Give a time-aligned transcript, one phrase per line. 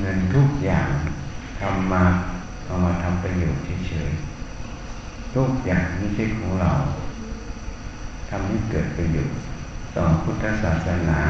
[0.00, 0.88] เงินทุกอย่าง
[1.60, 2.04] ทำมา
[2.64, 6.72] เอามาทำประโยชน์เฉยๆทุกอย่างไม่ใช่ของเรา
[8.28, 9.38] ทำให้เกิดประโยชน์
[9.96, 11.20] ต่อพุทธศาสนา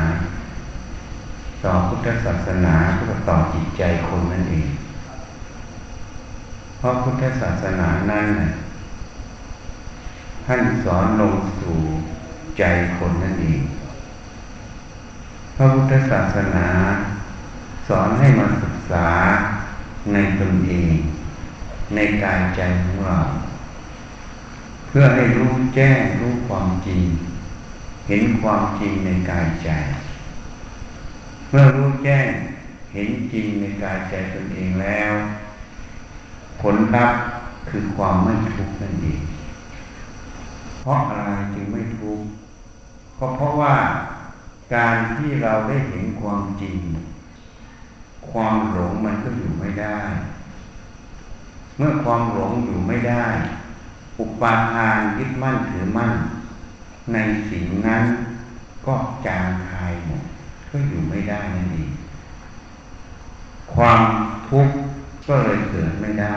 [1.64, 4.68] ต่อพุทธศาสนาก็ต่อจิตใจคนนั่นเอง
[6.78, 8.28] เพราะพุทธศาสนานั้น
[10.46, 11.78] ท่านสอนลงสู่
[12.58, 12.64] ใจ
[12.98, 13.60] คนนั่นเอง
[15.56, 16.68] พระพุทธศาสนา
[17.88, 19.08] สอนให้มาศึกษา
[20.12, 20.94] ในตนเอง
[21.94, 23.18] ในกายใจของเรา
[24.86, 27.02] เพื่อให้รู้แจ้งรู้ความจริง
[28.08, 29.70] เห็นความจริงในกายใจ
[31.48, 32.28] เมื่อรู้แจ้ง
[32.92, 35.12] เห็นจริงในกายใจตนเองแล้ว
[36.60, 37.22] ผลลัพธ์
[37.68, 39.22] คือความไม่ทุกข์นั่นเอง
[40.80, 42.26] เพราะอะไรจึงไม่ทุกข์
[43.18, 43.74] ก็เพราะว่า
[44.74, 46.76] การที่เราได้เห็นความจริง
[48.30, 49.98] ความหลงมันก็อยู่ไม่ได้
[51.76, 53.26] เมื่อความหลงอยู่ไม่ได้
[54.20, 56.12] อุปาทานยึดมั่นถือมั่น
[57.12, 57.18] ใน
[57.50, 58.04] สิ่งนั้น
[58.86, 58.94] ก็
[59.26, 60.22] จางคายหมด
[60.70, 61.90] ก็อยู่ไม่ได้นั่นเอง
[63.74, 64.00] ความ
[64.48, 64.76] ทุกข์
[65.28, 66.36] ก็เลยเกิดไม่ได้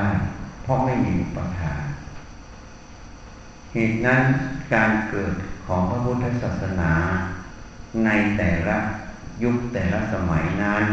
[0.63, 1.81] เพราะไม่มีอุปทาน
[3.73, 4.21] เหตุนั้น
[4.73, 5.33] การเกิด
[5.65, 6.93] ของพระพุทธศาสนา
[8.05, 8.77] ในแต่ละ
[9.43, 10.83] ยุคแต่ละสมัยนั้น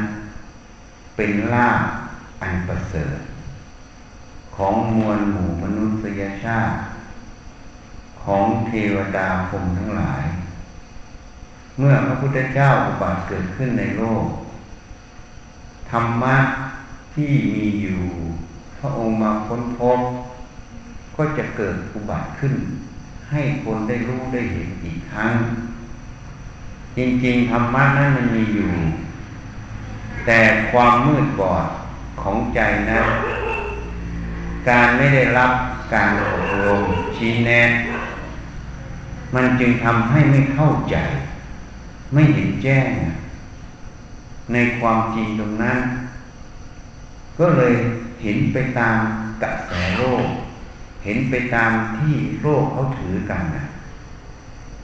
[1.21, 1.81] เป็นลาภ
[2.41, 3.19] อันประเสริฐ
[4.57, 6.77] ของมวลหมู่มนุษยชาติ
[8.23, 10.25] ของเทวดาพรมทั้งหลาย
[11.79, 14.27] เมื่อพระพุทธเจ้าอุบัติเกิดขึ้นในโลก
[15.91, 16.37] ธรรมะ
[17.15, 18.03] ที่มีอยู่
[18.79, 20.01] พระองค์มาค้นพบ
[21.17, 22.55] ก็จะเกิดอุบัติขึ้น
[23.31, 25.33] ให้คนได้รู้ได้เห็นอีกครั้ง
[26.97, 28.71] จริงๆ ธรรมะนั้นมันมีอยู่
[30.27, 30.39] แต่
[30.71, 31.67] ความมืดบอด
[32.21, 33.01] ของใจนะ
[34.69, 35.53] การไม่ได้รับ
[35.95, 36.83] การอบรม
[37.17, 37.71] ชี้แนะ
[39.35, 40.97] มันจึงทำให้ไม่เข้าใจ
[42.13, 42.89] ไม่เห็นแจ้ง
[44.53, 45.79] ในความจริงตรงนั้น
[47.39, 47.75] ก็เลย
[48.23, 48.97] เห็นไปตาม
[49.43, 50.27] กระแสโลก
[51.05, 53.65] เห็นไปตามที่โลกเขาถือกันนะ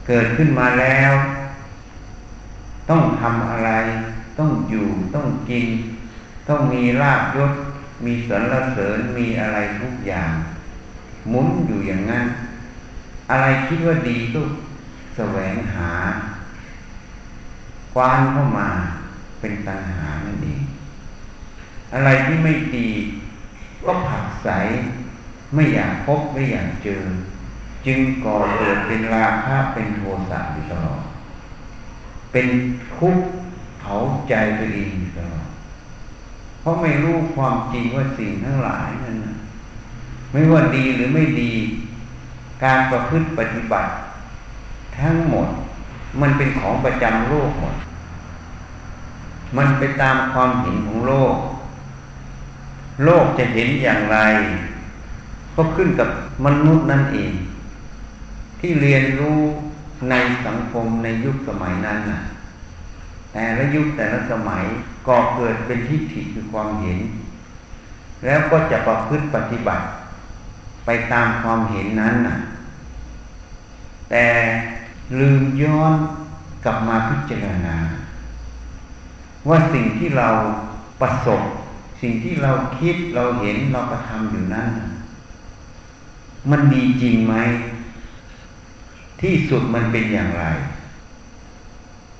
[0.07, 1.13] เกิดขึ้นมาแล้ว
[2.91, 3.71] ต้องทำอะไร
[4.39, 5.67] ต้องอยู่ต้องกิน
[6.49, 7.53] ต้องมีลาบยศ
[8.05, 10.33] มีสรรเสริญมีอะไรทุกอย่าง
[11.29, 12.27] หมุนอยู่อย่างนั้น
[13.31, 14.41] อะไรคิดว่าดีก็
[15.17, 15.91] แสวงหา
[17.93, 18.69] ควานเข้ามา
[19.41, 20.63] เป็นตัณหานั่นเอง
[21.95, 22.89] อะไรที่ไม่ดี
[23.85, 24.49] ก็ผักใส
[25.55, 27.05] ไม่อยากพบไม่อยากเจอ
[27.87, 31.03] จึงก่อเกิดเป็นราคะเป็นโทสะอยู่ตลอด
[32.33, 32.47] เป็น
[32.97, 33.27] ทุกข์
[33.85, 33.97] เผา
[34.29, 35.49] ใจตัวเองตลอด
[36.61, 39.17] เพราะไม่รู้ความจริงว่าสิ่งทั้งหลายนั้น
[40.33, 41.53] ไม่ว่าดีหรือไม่ดี
[42.65, 43.91] การประพฤติปฏิบัติ
[44.99, 45.49] ทั้งหมด
[46.21, 47.75] มันเป็นของประจำโลกหมด
[49.57, 51.37] มันไปตามความเห็นของโลก
[53.05, 54.19] โลกจะเห็นอย่างไร
[55.55, 56.09] ก็ขึ้นกับ
[56.47, 57.33] มนุษย์นั่นเอง
[58.61, 59.39] ที่เรียนรู้
[60.11, 60.15] ใน
[60.47, 62.21] สังคมในยุคสมัยนั้นน่ะ
[63.35, 64.65] แต่ละยุคแต่ละสมัย
[65.09, 66.99] ก็เกิดเป็นทิฏฐิคือความเห็น
[68.25, 69.85] แล้วก็จะประพฤติปฏิบัติ
[70.87, 72.37] ไปตามความเห็นนั้นน่ะ
[74.11, 74.27] แต่
[75.19, 75.95] ลืมย้อน
[76.65, 77.77] กลับมาพิจารณา
[79.49, 80.29] ว่าสิ่งที่เรา
[81.01, 81.41] ประสบ
[82.03, 84.69] สิ่งที่เราคิดเราเห็นเรากระทำอยู่นั้น
[86.51, 87.35] มันดีจริงไหม
[89.21, 90.45] ที่สุดมันเป็นอย่างไร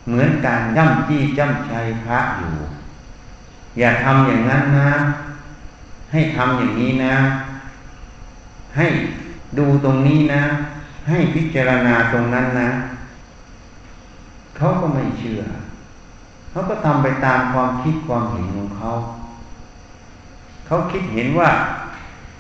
[0.07, 2.55] เหมือนการย่ำจี้จ้ำชัยพระอยู่
[3.79, 4.91] อย่าทำอย่างนั้นนะ
[6.13, 7.17] ให้ทำอย่างนี้นะ
[8.77, 8.87] ให้
[9.59, 10.43] ดูตรงนี้นะ
[11.09, 12.71] ให้พิจารณาตรงนั้นนะ
[14.57, 15.43] เขาก็ไม่เชื่อ
[16.51, 18.91] เขาก็ทำไปตามความคิดความเห็นของเขา
[20.67, 21.51] เขาคิดเห็นว่า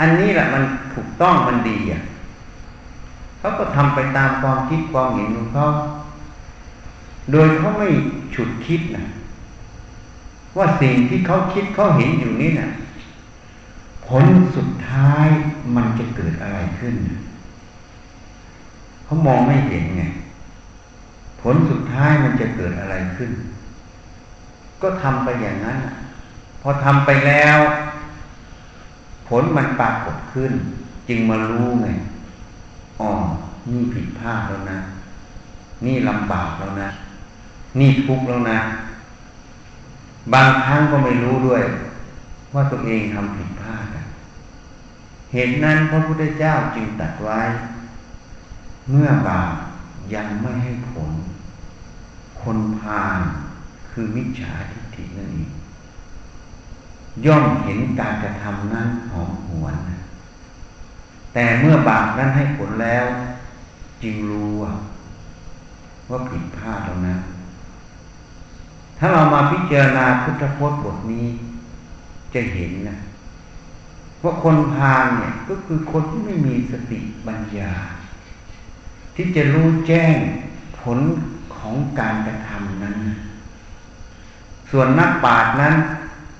[0.00, 0.62] อันนี้แหละมัน
[0.94, 2.02] ถูกต้องมันดีอะ
[3.38, 5.66] เขาก็ทำไปตามความคิดความเห็นของเขา
[7.32, 7.88] โดยเขาไม่
[8.34, 9.06] ฉุดคิดนะ
[10.56, 12.70] ว่าสิ่งที่เขาคิดเขาเห็นอยู่นี่นะ
[14.06, 14.24] ผล
[14.56, 15.26] สุดท้าย
[15.76, 16.94] มันจะเกิดอะไรขึ้น
[19.04, 20.04] เขามองไม่เห็นไง
[21.40, 23.30] ผลสุดท้ายมันจะเกิดอะไรขึ้น
[24.82, 25.78] ก็ทำไปอย่างนั้น
[26.62, 27.58] พอทำไปแล้ว
[29.28, 30.52] ผลมันปรากฏขึ้น
[31.08, 31.88] จึงมารู้ไง
[33.00, 33.10] อ๋อ
[33.70, 34.78] นี่ผิดพลาดแล้วนะ
[35.84, 36.90] นี่ลำบากแล้วนะ
[37.78, 38.60] นี่ทุกข์แล้วนะ
[40.32, 41.62] บางครั้งก็ไม่รู้ด้วย
[42.54, 43.86] ว่าตัวเองทำผิดพลาด
[45.32, 47.40] เหตุนั้นพระพุทธเจ้าจึงตัดไว้
[48.90, 49.54] เมื่อบาป
[50.14, 51.10] ยังไม่ให้ผล
[52.42, 53.20] คนพาล
[53.90, 55.50] คือมิจฉาทิฏฐินั่นเอง
[57.24, 59.76] ย่อมเห็นการกระทำนั้นหอมหวน
[61.34, 63.04] แต่เมื่อบาปนั้นให้ผลแล้ว
[64.02, 64.50] จึงรู้
[66.10, 67.16] ว่าผิดพลาดแล้วนะ
[68.98, 71.28] ถ้าเรามาพิจารณาพุทธพจน์บทนี้
[72.34, 72.98] จะเห็นนะ
[74.22, 77.72] ว่าคนพาลเนี่ยก็คือคนที่ไม่มีสติปัญญา
[79.14, 80.14] ที่จะรู้แจ้ง
[80.80, 80.98] ผล
[81.56, 82.96] ของการกระทำนั้น
[84.70, 85.74] ส่วนนักปราชญ์นั้น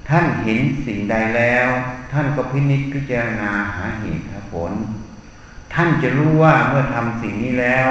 [0.09, 1.69] ท่านเห็นสิ่งใดแล้ว
[2.13, 4.73] ท่านก็พินิจพิจารณาหาเหตุหาผล
[5.75, 7.89] ท่านจะรู้ว่าเมื่อทำสิ่งนี้แล้ว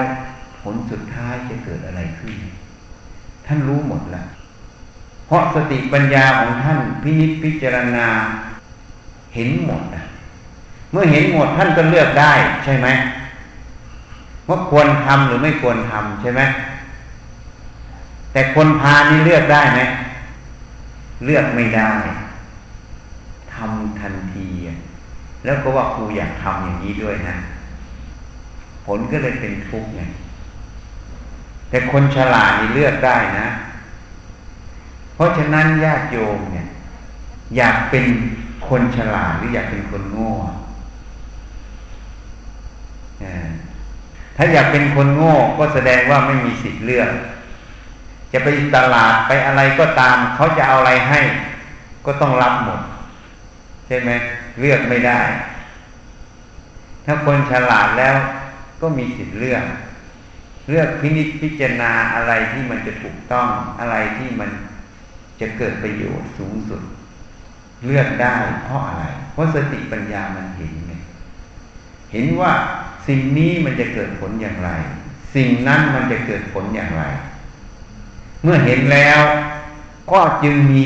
[0.62, 2.36] ผลสุดท้ายจะเกิดอะไรขึ้น
[3.46, 4.28] ท่านรู้หมดแล้ว
[5.34, 8.08] ราะสติปัญญาของท่านพินิจพิจารณา
[9.36, 9.84] เห็นหมด
[10.92, 12.34] เมื่อเห็นหมดท่านก็เลือกได้
[12.64, 12.88] ใช่ไหม
[14.48, 16.42] ว่าควรทำหรือไม่ควรทำใช่ไหม
[18.32, 19.82] แต่คนพานี่เลือกได้ไหม
[21.26, 21.92] เลือกไม่ได้
[23.54, 24.48] ทำทันที
[25.46, 27.36] แล้วก็ว่าครูอยากทำอย่างนี้ด้วยนะ
[28.86, 30.02] ผลก็เลยเป็นทุกข์ไง
[31.70, 33.48] แต่คนฉลาดนี่เลือกได้นะ
[35.16, 36.68] เพราะฉะนั้นญาติโยมเนี่ย
[37.58, 38.06] อยากเป็น
[38.68, 40.34] คนฉลาดหรืออยากเป็นคนโง่
[44.38, 47.10] ถ้าอยากเป็นคนโง่ก็แสดงว่าไม่มีสิทธิ์เลือก
[48.34, 51.22] จะไปตลาดไปอะไรก็ตาม เขาจะเอาอะไรให้
[52.06, 52.82] ก็ต้องรับหมด
[53.88, 54.10] ใช่ไหม
[54.60, 55.20] เลือกไม่ได้
[57.06, 58.16] ถ้าคนฉลาดแล้ว
[58.82, 59.64] ก็มีสิทธิ์เลือก
[60.70, 63.48] เลือกพินิจพิจารณาอะไรที่มันจะถูกต้อง
[63.80, 64.50] อะไรที่มัน
[65.44, 66.82] จะเกิดประโยชน์สูงสุด
[67.86, 70.94] เลือกได้เพราะอะไร เพราะสติปัญญามันเห็นไง
[72.12, 72.52] เห็นว่า
[73.08, 74.70] สิ่งนี้มันจะเกิดผลอย่างไร
[75.36, 77.04] สิ่งนั้นมันจะเกิดผลอย่างไร
[78.44, 79.20] เมื่อเห็นแล้ว
[80.12, 80.86] ก็จึงมี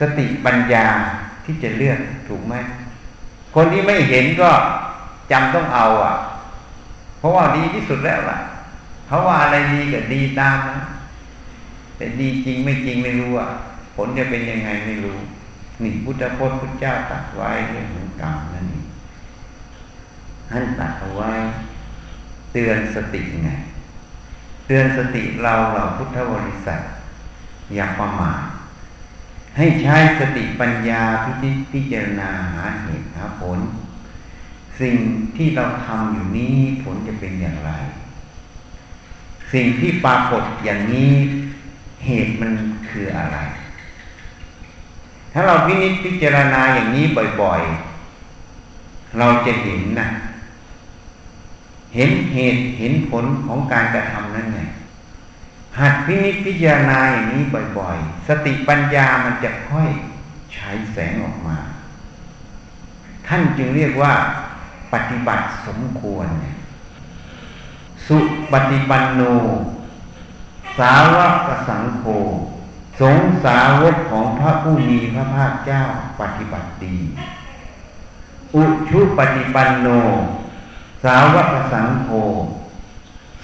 [0.00, 0.86] สติปัญญา
[1.44, 1.98] ที่จะเลือก
[2.28, 2.54] ถูกไหม
[3.54, 4.50] คนที่ไม่เห็นก็
[5.30, 6.14] จำต้องเอาอะ
[7.18, 8.38] เพราะว่าดีที่สุดแล้วล่ะ
[9.06, 10.78] เพราว่าอะไรดีก็ดีตามนะ
[11.98, 13.48] แต่ดีจริงไม่จริงไม่รู้อะ
[13.96, 15.18] ผลจะเป็นยังไงไม่รู้
[15.82, 18.86] นี่พุทธพจน์พุทธเจ้าตัดไว้เรื่องของกรรมนั่นเอง
[20.50, 21.32] ท่านตัดเอาไว้
[22.52, 23.50] เตือนสติไง
[24.66, 26.80] เตือนสติเราเราพุทธบริษัท
[27.74, 28.40] อย่าประมาท
[29.56, 33.60] ให้ใช้สติปัญญาพิจิพิจารณาหาเหตุหาผล
[34.80, 34.96] สิ่ง
[35.36, 37.70] ที่เราทำอยู่นี้ผลจะเป็นอย่างไร
[39.52, 41.12] สิ่งที่ปรากฏอย่างนี้
[42.04, 42.52] เหตุมัน
[42.88, 43.38] คืออะไร
[45.32, 47.04] ถ้าเราพินิจพิจารณาอย่างนี้
[47.42, 50.08] บ่อยๆ เราจะเห็นนะ
[51.94, 54.60] เห็นเหตุเห็นผลของการกระทำนั้นไง
[55.78, 57.42] หัดพินิจพิจารณาอย่างนี้
[57.78, 59.88] บ่อยๆ สติปัญญามันจะค่อย
[60.54, 61.58] ใช้แสงออกมา
[63.26, 64.12] ท่านจึงเรียกว่า
[64.92, 66.26] ปฏิบัติสมควร
[68.06, 68.18] สุ
[68.52, 69.22] ปฏิปันโน
[70.78, 71.16] สาว
[71.46, 72.06] กสังโฆ
[73.00, 75.82] สงสาวกของพระผู้มีพระภาคเจ้า
[76.20, 76.96] ปฏิบัติดี
[78.54, 79.88] อุชุปฏิปันโน
[81.04, 82.10] สาวกสังโฆ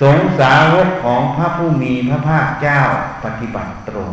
[0.00, 2.80] สงสาวกของพระผู้มีพระภาคเจ้า
[3.24, 4.12] ปฏิบัติตรง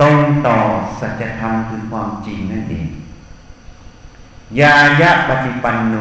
[0.00, 0.58] ตรงต่อ
[1.00, 2.88] สัจธรรมคือความจริงนั่นเอง
[4.60, 5.96] ยายะปฏิปันโน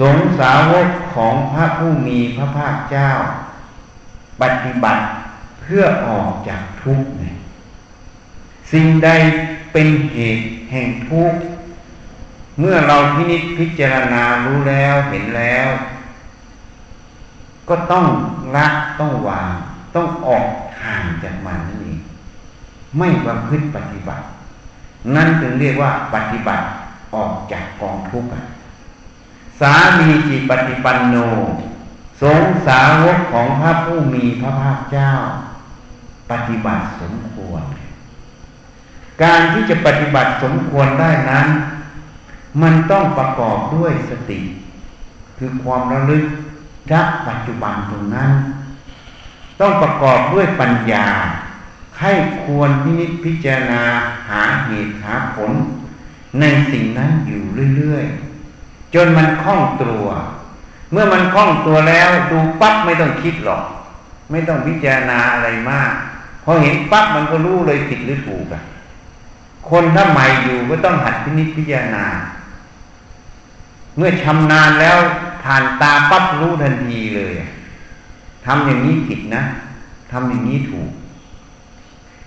[0.00, 3.10] สงสาวกของพระผู้มีพระภาคเจ้า
[4.42, 5.04] ปฏิบัติ
[5.60, 7.08] เพื่อออกจากทุกข์
[8.72, 9.10] สิ่งใด
[9.72, 11.40] เป็นเหตุแห่งทุกข์
[12.58, 15.68] เมื่อเราพินิจพิจารณารู้แล้วเห็นแล้ว
[17.68, 18.04] ก็ต้อง
[18.56, 18.66] ละ
[19.00, 19.52] ต้องวาง
[19.94, 20.46] ต้องออก
[20.82, 21.98] ห่างจากมันนั่นเอง
[22.98, 24.24] ไม่ประพฤติปฏิบัติ
[25.14, 26.64] นั่นถึงเรียกว่าปฏิบัติ
[27.14, 28.28] ออกจากกองทุกข์
[29.60, 31.16] สามีจิปฏิปันโน
[32.22, 35.10] สงสาวกของพระผู้มีพระภาคเจ้า
[36.30, 37.62] ปฏิบัติสมควร
[39.22, 41.48] การที่จะปฏิบัติสมควรได้นั้น
[42.62, 44.40] มันต้องประกอบด้วยสติ
[45.38, 46.24] คือความระลึก
[46.92, 46.94] ณ
[47.28, 48.30] ปัจจุบันตรงนั้น
[49.60, 51.06] ต้องประกอบด้วยปัญญา
[52.00, 52.12] ให้
[52.44, 53.84] ควรพินิจพิจารณา
[54.30, 55.52] หาเหตุหาผล
[56.40, 57.42] ในสิ่งนั้นอยู่
[57.76, 58.04] เรื่อย
[58.50, 60.06] ๆ จนมันคล่องตัว
[60.92, 63.62] เมื่อมันคล่องตัวแล้วดูปั๊บไม่ต้องคิดหรอก
[64.30, 65.92] ไม่ต้องพิจารณาอะไรมาก
[66.44, 68.62] พอเห็นปั๊บมันก็รู้เลยผิดหรือถูกอะ
[69.70, 72.06] คนถ้าใหม่อยู่ก็ต้องหัดพินิจพิจารณา
[73.96, 74.98] เมื่อชำนาญแล้ว
[75.42, 77.34] ผ่านตาปั๊บรู้ทันทีเลย
[78.46, 79.42] ทำอย่างนี้ผิดนะ
[80.12, 80.90] ทำอย่างนี้ถูก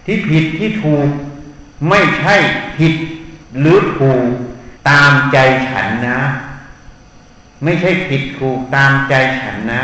[0.05, 1.08] ที่ผิดที่ถูก
[1.89, 2.36] ไม่ใช่
[2.77, 2.93] ผิด
[3.60, 4.24] หรือถูก
[4.89, 5.38] ตามใจ
[5.70, 6.20] ฉันนะ
[7.63, 9.84] ไม่ใช่ผิดถูกตามใจฉันนะ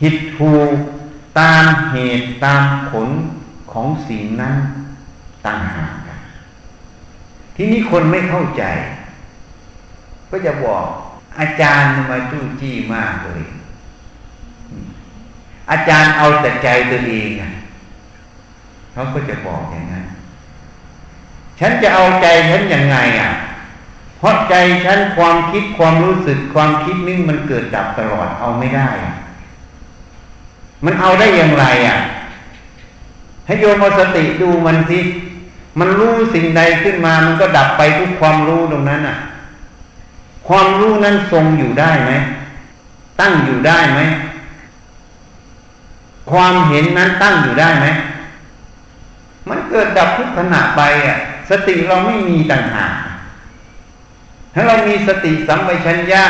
[0.00, 0.70] ผิดถูก
[1.40, 3.08] ตามเหตุตามผล
[3.72, 4.54] ของสิ่งนั้น
[5.46, 5.92] ต่างหาก
[7.56, 8.64] ที่นี้คนไม่เข้าใจ
[10.30, 10.86] ก็จะบอก
[11.40, 13.42] อาจารย์มาจู้จี้มากเลย
[15.70, 17.30] อาจารย์เอาแต่ใจตัวเอง
[18.92, 20.04] เขาก็จะบอกอย่างนั้น
[21.60, 23.30] ฉันจะเอาใจฉันยังไงอะ
[24.22, 28.88] เพราะใจฉันความคิดความรู้สึกความคิดนึงมันเกิดดับตลอดเอาไม่ได้
[30.84, 31.98] มันเอาได้อย่างไรอะ
[33.46, 35.00] ให้โยมเอาสติดูมันสิ
[35.78, 39.16] มันรู้สิ่งใดขึ้นมา มันก็ดับไปทุกความรู้ตรงนั้นอะ
[40.48, 42.12] ความรู้นั้นทรงอยู่ได้ไหม
[43.20, 44.00] ตั้งอยู่ได้ไหม
[46.30, 47.86] ความเห็นนั้นตั้งอยู่ได้ไหม
[49.48, 51.18] มันเกิดดับทุกขณะไปอะ
[51.50, 52.92] สติเราไม่มีต่างหาก
[54.54, 56.22] ถ้าเรามีสติสัมปชัญญะ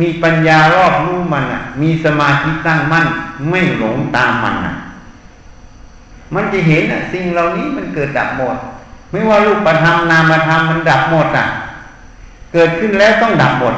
[0.00, 3.06] มีปัญญารอบรู้มันอะ มีสมาธิตั้งมั่น
[3.50, 4.74] ไม่หลงตามมันอะ
[6.34, 8.56] มันจะเห็นอะ สิ่งเหล่านี้มันเกิดดับหมด
[9.10, 11.46] ไม่ว่ารูปธรรมนามธรรมมันดับหมดอะ
[12.52, 13.74] เกิดขึ้นแล้วต้องดับหมด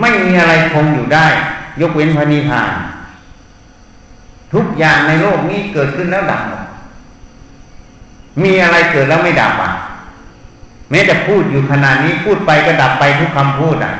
[0.00, 1.26] ไม่มีอะไรคงอยู่ได้
[1.80, 2.70] ยกเว้นพระนิพพาน
[4.54, 6.62] ทุกอย่างในโลกนี้เกิดขึ้นแล้วดับหมด
[8.42, 9.72] มีอะไรเกิดแล้วไม่ดับอะ
[10.94, 13.94] ม้จะพูดอยู่ขนาดนี้พูดไปก็ดับไปทุกคำพูดอะ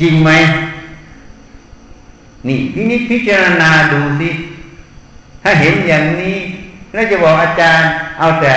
[0.00, 0.30] จริงไหม
[2.48, 4.30] นี่พินิจพิจารณาดูสิ
[5.42, 6.36] ถ้าเห็นอย่างนี้
[6.92, 8.54] แล้วจะบอกอาจารย์ เอาแต่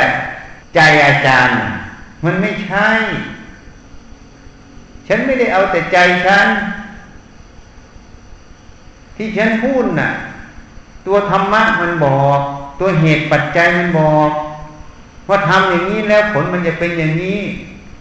[0.75, 1.55] ใจอาจารย์
[2.25, 2.89] มันไม่ใช่
[5.07, 6.47] ฉันไม่ได้เอาแต่ใจฉัน
[9.15, 10.11] ที่ฉันพูดน่ะ
[11.05, 12.39] ตัวธรรมะมันบอก
[12.79, 14.29] ตัวเหตุปัจจัยมันบอก
[15.29, 17.39] ว่าทำอย่างนี้แล้วผลมันจะเป็นอย่างนี้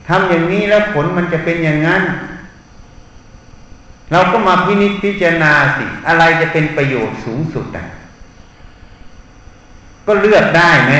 [0.08, 2.02] ทำอย่างนี้แล้วผลมันจะเป็นอย่างนั้น
[4.12, 7.86] เราก็มาพินิจพิจารณาสิ อะไรจะเป็นประโยชน์สูงสุดอะ
[10.06, 10.94] ก็เลือกได้ไหม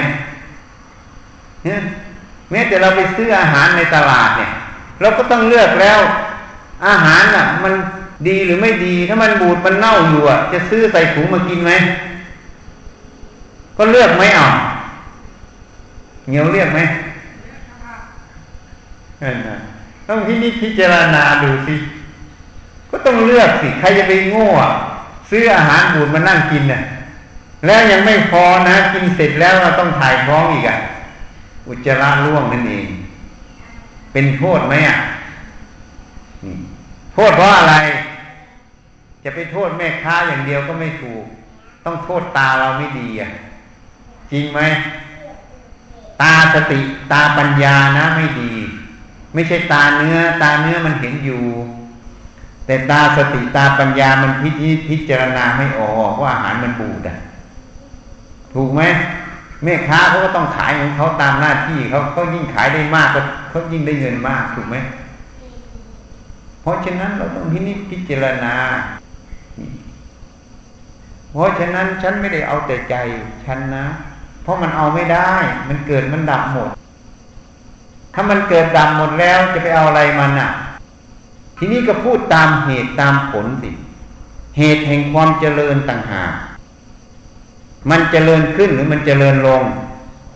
[1.65, 1.81] เนี่ย
[2.51, 4.53] แม้แต่เราไปซื้ออาหารในตลาดเนี่ย
[5.01, 5.99] เราก็ต้องเลือกแล้ว
[6.87, 7.75] อาหารอะ มัน
[8.29, 11.73] ดีหรือไม่ดี ถ้ามันบูดมันเน่าอยู่อะ จะซื้อใส่ถุงมากินไหม
[13.77, 14.49] ก็เลือกไหมอะ
[16.31, 16.81] เงี้ยวเลือกไหม
[20.09, 21.75] ต้องพินิจพิจารณาดูสิ
[22.91, 24.47] ก็ต้องเลือกสิ ใครจะไปโง่
[25.31, 26.83] ซื้ออาหารบูดมานั่งกินเนี่ย
[27.67, 30.79] แล้วยังไม่พอนะ กินเสร็จแล้วเราต้องถ่ายท้องอีกอะ
[31.67, 32.87] อุจจาระร่วงนั่นเอง
[34.13, 34.99] เป็นโทษไหมอะ
[37.15, 37.75] โทษเพราะอะไร
[39.25, 41.25] จะไปโทษแม่ค้าอย่างเดียวก็ไม่ถูก
[41.85, 43.31] ต้องโทษตาเราไม่ดีอะ
[44.33, 44.61] จริงไหม
[46.21, 46.81] ตาสติ
[47.13, 48.53] ตาปัญญานะไม่ดี
[49.35, 51.43] ไม่ใช่ตาเนื้อ ตาเนื้อมันเห็นอยู่
[52.67, 57.19] แต่ตาสติตาปัญญามันพิจิพิจารณาไม่ออกว่าอาหารมันบูดอะ
[58.55, 58.83] ถูกไหม
[59.63, 64.77] แม่ค้าเขาก็ต้องขายของเขาตามหน้าที่เขาเขายิ่งขายได้มากก็เขายิ่งได้เงินมากถูกไหม
[66.63, 68.55] เพราะฉะนั้นเราต้องพินิจพิจารณา
[71.33, 72.95] เพราะฉะนั้นฉันไม่ได้เอาแต่ใจ
[73.47, 73.85] ฉันนะ
[74.43, 75.33] เพราะมันเอาไม่ได้
[75.69, 76.69] มันเกิดมันดับหมด
[78.15, 80.51] ถ้ามันเกิดดับหมดแล้วจะไปเอาอะไรมันอะ
[81.59, 83.71] ทีนี้ก็พูดตามเหตุตามผลสิ
[84.59, 86.33] เหตุแห่งความเจริญต่างหาก
[87.91, 89.63] มันเจริญขึ้นหรือมันเจริญลง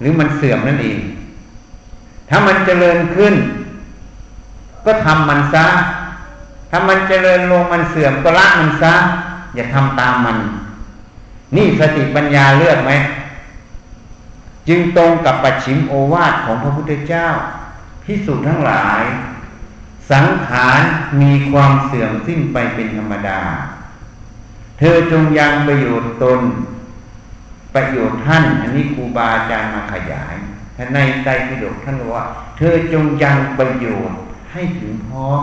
[0.00, 1.00] หรือมันเสื่อมนั่นเอง
[2.28, 3.34] ถ้ามันเจริญขึ้น
[4.86, 5.66] ก็ทำมันซะ
[6.70, 8.94] ถ้ามันเจริญลงมันเสื่อมก็ละมันซะ
[9.54, 10.36] อย่าทำตามมัน
[11.56, 12.92] นี่สติปัญญาเลือกไหม
[14.68, 17.28] จึงตรงกับปัจฉิมโอวาทของพระพุทธเจ้า
[18.04, 19.02] พิสูจน์ทั้งหลาย
[20.10, 20.80] สังขาร
[21.22, 23.42] มีความเสื่อมสิ้นไปเป็นธรรมดา
[24.78, 26.40] เธอจงยังประโยชน์ตน
[27.74, 30.34] ประโยชน์ท่าน อันนี้ครูบาอาจารย์มาขยาย
[30.76, 32.24] ท่านในใจพิดกท่านว่า
[32.56, 34.18] เธอจงยังประโยชน์
[34.52, 35.42] ให้ถึงพร้อม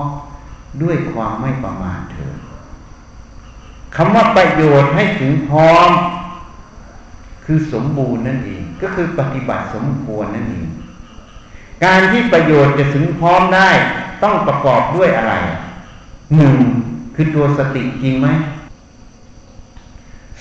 [0.82, 2.34] ด้วยความไม่ประมาทเธอ
[3.96, 5.90] คำว่าประโยชน์ให้ถึงพร้อม
[7.46, 10.68] คือสมบูรณ์นั่นเอง ก็คือปฏิบัติสมควรนั่นเอง
[11.84, 13.70] การที่ประโยชน์จะถึงพร้อมได้
[14.24, 15.34] ต้องประกอบด้วยอะไร
[16.36, 16.56] หนึ่ง
[17.16, 18.28] คือตัวสติจริงไหม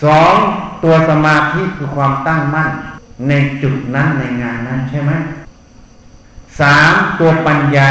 [0.05, 0.33] สอง
[0.85, 2.71] ตัวสมาธิคือความตั้งมั่น
[3.29, 5.13] ในจุดนั้นในงานนั้นใช่ไหม
[6.61, 7.91] สามตัวปัญญา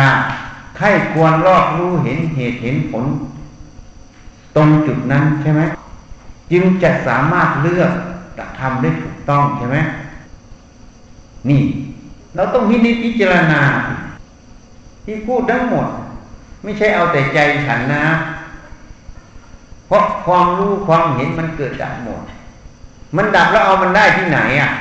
[0.77, 3.05] ไข้ควรรอบรู้เห็นเหตุเห็นผล
[4.55, 5.61] ตรงจุดนั้นใช่ไหม
[6.51, 7.91] จึงจะสามารถเลือก
[8.59, 9.77] ทำได้ถูกต้องใช่ไหม
[11.49, 11.61] นี่
[12.35, 13.61] เราต้องพินิจพิจารณา
[15.05, 15.87] ที่พูดทั้งหมด
[16.63, 18.05] ไม่ใช่เอาแต่ใจฉันนะ
[19.87, 22.21] เพราะความรู้ความเห็นมันเกิดดับหมด
[23.17, 24.71] มันดับแล้วเอามันได้ที่ไหนอะ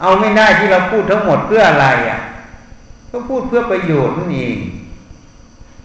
[0.00, 2.20] เอาไม่ได้ที่เราพูดทั้งหมดเพื่ออะไรอะ
[3.10, 4.56] ก็พูดเพื่อประโยชน์นั่นเอง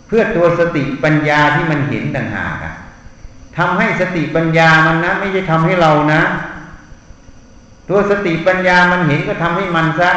[0.08, 2.74] เพื่อตัวสติปัญญาที่มันเห็นต่างหากอะ
[3.58, 6.22] ทำให้สติปัญญามันนะ ไม่ใช่ทำให้เรานะ
[7.90, 10.10] ตัวสติปัญญามันเห็นก็ทำให้มันซะ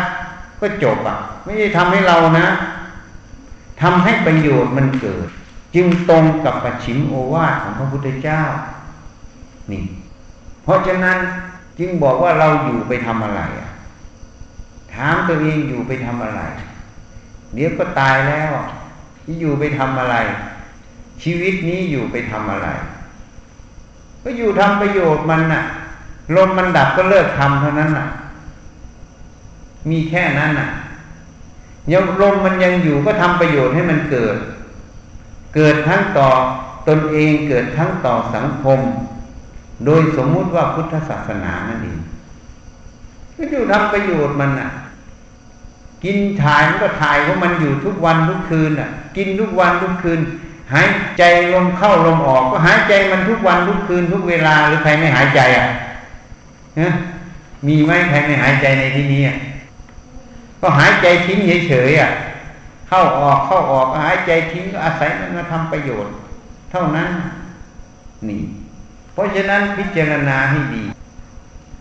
[0.61, 2.47] ก็จบอะ ไม่ใช่ทำให้เรานะ
[3.83, 5.29] ทำให้ประโยชน์มันเกิด
[5.75, 8.43] จึงตรงกับปัจฉิมโอวาทของพระพุทธเจ้า
[9.71, 9.85] นี่
[10.63, 11.19] เพราะฉะนั้น
[11.79, 13.71] จึงบอกว่าเราอยู่ไปทำอะไรอะ
[14.95, 16.41] ถามตัวเองอยู่ไปทำอะไร
[17.55, 18.51] เดี๋ยวก็ตายแล้ว
[19.41, 20.17] อยู่ไปทำอะไร
[21.23, 22.69] ชีวิตนี้อยู่ไปทำอะไร
[24.29, 25.63] ก็อยู่ทำประโยชน์มันน่ะ
[26.37, 28.07] ลมมันดับก็เลิกทำเท่านั้นน่ะ
[29.91, 30.69] มีแค่นั้นน่ะ
[31.93, 34.37] ยังลมมันยังอยู่ก็ทำประโยชน์ให้มันเกิด
[35.55, 36.29] เกิดทั้งต่อ
[36.89, 38.81] ตนเองเกิดทั้งต่อสังคม
[39.87, 42.01] โดยสมมุติว่าพุทธศาสนานั่นเอง
[43.37, 44.69] ก็อยู่ทำประโยชน์มันน่ะ
[46.05, 50.21] กินถ่ายมันก็ถ่ายเพราะมันอยู่ทุกวันทุกคืนน่ะ กินทุกวันทุกคืน
[50.73, 51.23] หายใจ
[51.55, 55.69] ลมเข้าลมออก ก็หายใจมันทุกวันทุกคืนทุกเวลาหรือใครไม่หายใจอะ
[56.81, 56.89] นะ
[57.67, 59.37] มีไหมใครไม่หายใจในที่นี้อะ
[60.61, 62.11] ก็หายใจทิ้งเฉยๆอะ
[62.89, 66.13] เข้าออกเข้าออกหายใจทิ้งก็อาศัยมันมาทำประโยชน์
[66.71, 67.11] เท่านั้น
[68.29, 68.43] นี่
[69.13, 70.83] เพราะฉะนั้นพิจารณาให้ดี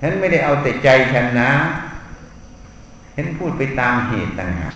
[0.01, 1.51] ฉันไม่ได้เอาแต่ใจฉันนะ
[3.15, 4.74] ฉันพูดไปตามเหตุต่างหาก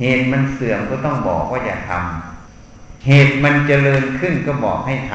[0.00, 2.31] เหตุมันเสื่อมก็ต้องบอกว่าอย่าทำ
[3.06, 5.12] เหตุมันเจริญขึ้นก็บอกให้ท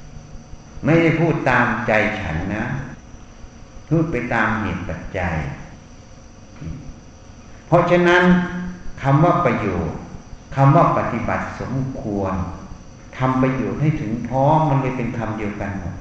[0.00, 2.64] ำไม่ได้พูดตามใจฉันนะ
[3.88, 5.34] พูดไปตามเหตุปัจจัย
[7.66, 8.22] เพราะฉะนั้น
[9.02, 9.98] คำว่าประโยชน์
[10.56, 12.34] คำว่าปฏิบัติสมควร
[13.18, 15.94] ทำประโยชน์ให้ถึงพร้อมมันเลยเป็นคำเดียวกันหมด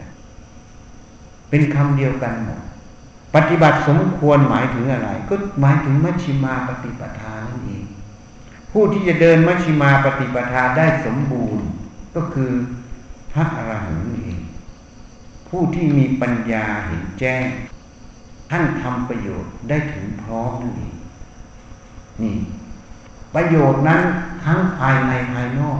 [1.49, 2.59] เป็นคำเดียวกันหมด
[3.35, 7.84] ปฏิบัติสมควรหมายถึงอะไร ก็หมายถึงมัชฌิมาปฏิปทานั่นเอง
[8.77, 11.65] ผู้ที่จะเดินมัชฌิมาปฏิปทาได้สมบูรณ์
[12.15, 12.51] ก็คือ
[13.31, 14.39] พระอรหันต์เอง
[15.49, 17.45] ผู้ที่มีปัญญาเห็นแจ้ง
[18.51, 20.95] ท่านทำประโยชน์ได้ถึงพร้อมนั่นเอง
[22.21, 22.35] นี่
[23.35, 24.01] ประโยชน์นั้น
[24.45, 25.79] ทั้งภายในภายนอก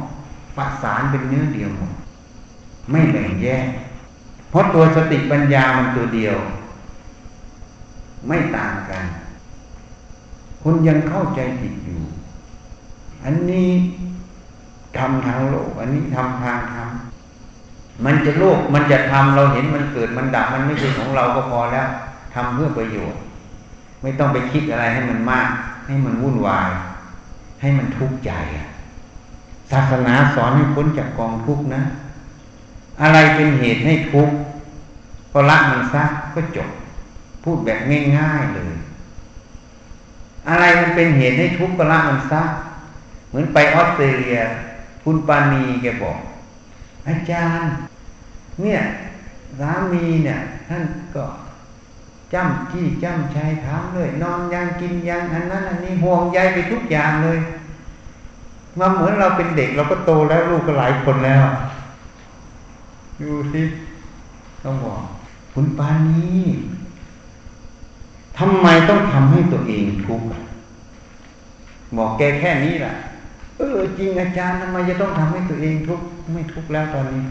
[0.58, 1.93] ประสานเป็นเนื้อเดียวหมด
[2.91, 3.65] ไม่แบ่งแยก
[4.49, 6.38] เพราะตัวสติปัญญามันตัวเดียว
[8.27, 9.05] ไม่ต่างกัน
[10.62, 12.01] คุณยังเข้าใจผิดอยู่
[13.25, 13.69] อันนี้
[14.97, 16.89] ทำทางโลก อันนี้ทำทางธรรม
[18.05, 21.88] มันจะโลกมันจะทำเราเห็นมันเกิดมันดับมันไม่ใช่ของเราก็พอแล้ว
[22.33, 23.19] ทำเพื่อประโยชน์
[24.01, 25.47] ไม่ต้องไปคิดอะไรให้มันมาก
[25.88, 26.69] ให้มันวุ่นวาย
[27.61, 28.31] ให้มันทุกข์ใจ
[29.71, 31.81] ศาสนาสอนให้พ้นจากกองทุกข์นะ
[33.01, 34.35] อะไรเป็นเหตุให้ทุกข์
[35.33, 36.69] ก็ละมันซะก็จบ
[37.43, 37.79] พูดแบบ
[38.17, 38.73] ง่ายๆเลย
[40.49, 42.41] อะไรมันเป็นเหตุให้ทุกข์ก็ละมันซะ
[43.36, 44.38] มือนไปออสเตรเลีย
[45.04, 46.17] คุณปานีแกบอก
[47.08, 47.71] อาจารย์
[48.62, 48.80] เนี่ย
[49.60, 50.84] สามีเนี่ย ท่าน
[51.15, 51.26] ก็
[52.34, 57.39] จ้ำจี้จ้ำชายถามเลย นอนยังกินยังอันนั้นอันนี้ห่วงใยไปทุกอย่างเลย
[58.80, 61.43] มาเหมือนเราเป็นเด็กเราก็โตแล้วลูกก็หลายคนแล้ว
[63.21, 63.62] ดูสิ
[64.63, 65.02] ต้องบอก
[65.54, 66.26] คุณปานี
[68.38, 70.28] ทำไมต้องทำให้ตัวเองทุกข์
[71.98, 72.95] บอกแกแค่นี้แหละ
[73.58, 77.24] เออจริงอาจารย์ทำไมจะต้องทำให้ตัวเองทุกข์ไม่ทุกข์แล้วตอนนี้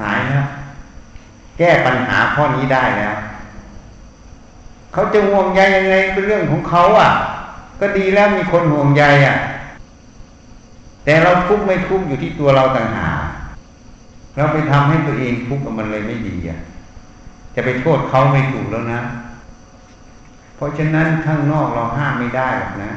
[0.00, 0.46] หายแล้ว
[1.58, 3.16] แก้ปัญหาข้อนี้ได้แล้ว
[4.92, 7.10] เขาจะห่วงใยยังไงเป็นเรื่องของเขาอะ
[7.80, 9.36] ก็ดีแล้วมีคนห่วงใยอะ
[11.04, 13.18] แต่เราทุกข์ไม่ทุกข์อยู่ที่ตัวเราต่างหาก
[14.36, 16.60] เราไปทำให้ตัวเองทุกข์มันเลยไม่ดีอะ
[17.54, 19.00] จะไปโทษเขาไม่ถูกแล้วนะ
[20.56, 22.92] เพราะฉะนั้นข้างนอกเราห้ามไม่ได้หรอกนะ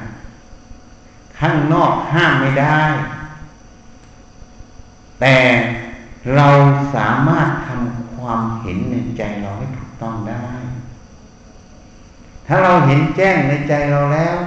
[1.39, 2.81] ข้างนอกห้ามไม่ได้
[5.19, 5.35] แต่
[6.35, 6.47] เรา
[6.95, 10.45] สามารถทำความเห็นในใจเราให้ถูกต้องได้
[12.47, 14.37] ถ้าเราเห็นแจ้งในใจเราแล้ว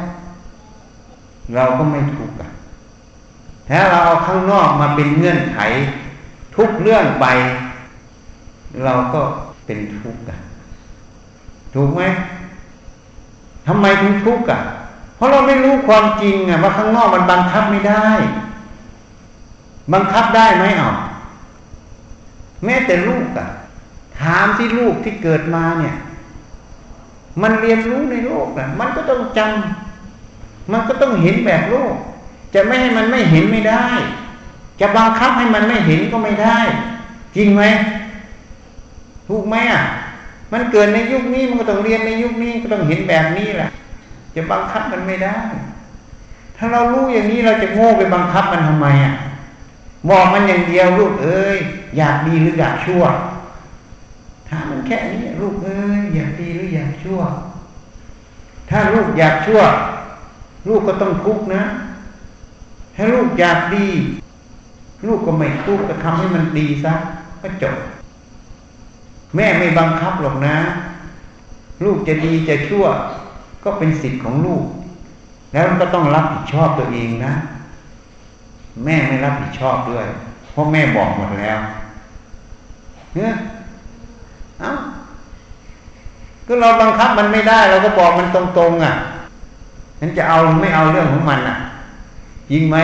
[1.54, 2.36] เราก็ไม่ทุกข์
[3.68, 5.58] ถ้าเราเอาข้างนอกมาเป็นเงื่อนไข
[6.56, 7.26] ทุกเรื่องไป
[8.84, 9.20] เราก็
[9.64, 10.40] เป็นทุกข์กัน
[11.74, 12.02] ถูกไหม
[13.66, 14.60] ทำไมถึงทุกข์อะ
[15.22, 18.08] ราะเราไม่รู้ความจริงอะว่าข้างนอกมันบังคับไม่ได้
[19.92, 20.92] บังคับได้ไหมอะ
[22.64, 23.48] แม้แต่ลูกอะ
[24.20, 25.94] ถามที่ลูกที่เกิดมาเนี่ย
[27.42, 31.94] มันเรียนรู้ในโลกอะมันก็ต้องจำมันก็ต้องเห็นแบบโลก
[32.54, 33.86] จะไม่ให้มันไม่เห็นไม่ได้
[34.80, 36.58] จะบังคับให้มันไม่เห็นก็ไม่ได้
[37.36, 37.62] จริงไหม
[39.28, 39.82] ถูกไหมอะ
[40.52, 43.70] มันเกิดในยุคนี้มันก็ต้องเรียนในยุคนี้ก็ต้องเห็นแบบนี้แหละ
[44.34, 45.38] จะบังคับมันไม่ได้
[46.56, 49.14] ถ้าเรารู้อย่างนี้เราจะโง่ไปบังคับมันทำไมอะ
[50.10, 51.58] บอกมันอย่างเดียวลูกเอ้ย
[51.96, 53.02] อยากดีหรืออยากชั่ว
[54.48, 57.20] ถ้ามันแค่นี้ลูกเอ้ยอยากดีหรืออยากชั่ว
[58.70, 59.62] ถ้าลูกอยากชั่ว
[60.68, 61.62] ลูกก็ต้องทุกข์นะ
[62.96, 63.88] ถ้าลูกอยากดี
[65.06, 66.94] ลูกก็ไม่ทุกข์ก็ทำให้มันดีซะ
[67.42, 67.76] ก็จบ
[69.36, 70.56] แม่ไม่บังคับหรอกนะ
[71.84, 72.84] ลูกจะดีจะชั่ว
[73.64, 74.64] ก็เป็นสิทธิ์ของลูก
[75.52, 77.32] แล้วก็ต้องรับผิดชอบตัวเองนะ
[78.84, 80.04] แม่ไม่รับผิดชอบด้วย
[80.50, 81.58] เพราะแม่บอกหมดแล้ว
[83.14, 83.32] เนี่ย
[84.60, 84.72] เอ้า
[86.46, 88.94] ก็เราบังคับมันไม่ได้ เราก็บอกมันตรงๆอะ
[90.00, 91.56] ฉันจะเอาไม่เอาเรื่องของมันอะ
[92.52, 92.76] ยิงไหม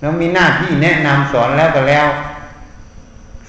[0.00, 2.06] เรามีหน้าที่แนะนำสอนแล้วก็แล้ว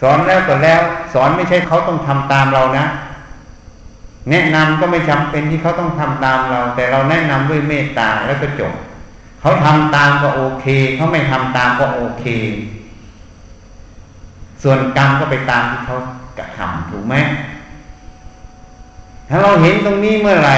[0.02, 0.82] สอนแล้วก็แล้ว
[1.14, 2.86] สอนไม่ใช่เขาต้องทำตามเรานะ
[4.30, 8.74] แนะนำก็ไม่จำเป็นที่เขาต้องทำตามเรา แต่เราแนะนำด้วยเมตตาแล้วก็จบ
[9.42, 12.26] เขาทำตามก็โอเคเขาไม่ทำตามก็โอเค
[14.64, 15.98] ส่วนกรรมก็ไปตามที่เขา
[16.38, 17.16] กระทำถูกไหม
[19.30, 20.56] ถ้าเราเห็นตรงนี้เมื่อไหร่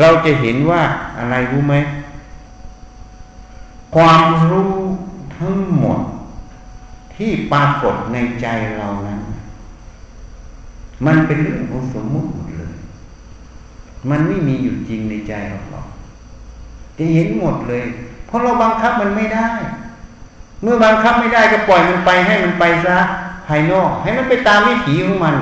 [0.00, 0.82] เราจะเห็นว่า
[1.18, 1.74] อะไรรู้ไหม
[3.94, 4.74] ความรู้
[5.36, 6.00] ทั้งหมด
[7.16, 8.46] ที่ปรากฏในใจ
[8.76, 9.20] เรานั้น
[11.06, 12.28] มันเป็นเรื่องของสมมุติ
[14.10, 15.86] มันไม่มีอยู่จริงในใจเราหรอก
[16.98, 17.84] จะเห็นหมดเลย
[18.26, 19.48] เพราะเราบังคับมันไม่ได้
[20.62, 22.98] เมื่อบังคับไม่ได้ก็ปล่อยมันไปให้มันไปซะ
[23.48, 25.36] ภายนอก ให้มันไปตามวิถีของมัน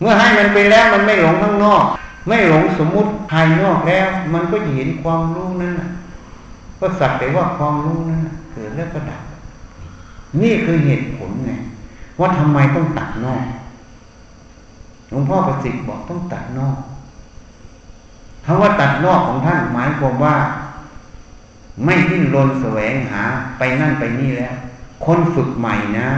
[0.00, 1.84] เมื่อให้มันไปแล้วมันไม่หลงข้างนอก
[2.28, 5.72] ไม่หลงสมมุติภายนอกแล้ว มันก็จะเห็นความรู้นั้น
[6.80, 8.20] ก็สักแต่ว่าความรู้นั้น
[8.52, 9.22] เกิดแล้วก็ดับ
[10.42, 11.50] นี่คือเหตุผลไง
[12.20, 13.42] ว่าทำไมต้องตัดนอก
[15.08, 16.78] หลวงพ่อประสิทธิ์บอกต้องตัดนอก
[18.44, 20.36] คำว่าตัดนอกของท่านหมายความว่า
[21.84, 23.22] ไม่ดิ้นรนแสวงหา
[23.58, 24.54] ไปนั่นไปนี่แล้ว
[25.04, 26.08] คนฝึกใหม่นะ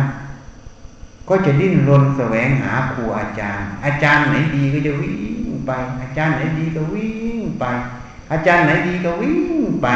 [1.29, 5.73] ก็จะดิ้นรนแสวงหาครูอาจารย์ อาจารย์ไหนดีก็จะวิ่งไป
[6.03, 7.65] อาจารย์ไหนดีก็วิ่งไป
[8.33, 9.89] อาจารย์ไหนดีก็วิ่งไป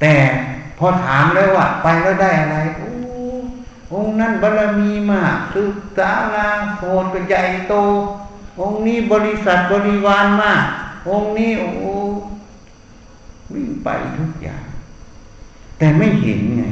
[0.00, 0.14] แต่
[0.78, 7.74] พอถามแล้วว่า ไปแล้วได้อะไรโองค์นั้นบารมีมากศึกษาลาโหดก็ใหญ่โต
[8.60, 10.64] องค์นี้บริษัทบริวารมาก
[11.08, 11.70] องค์นี้โอ้
[13.52, 14.64] วิ่งไปทุกอย่าง
[15.78, 16.64] แต่ไม่เห็นไง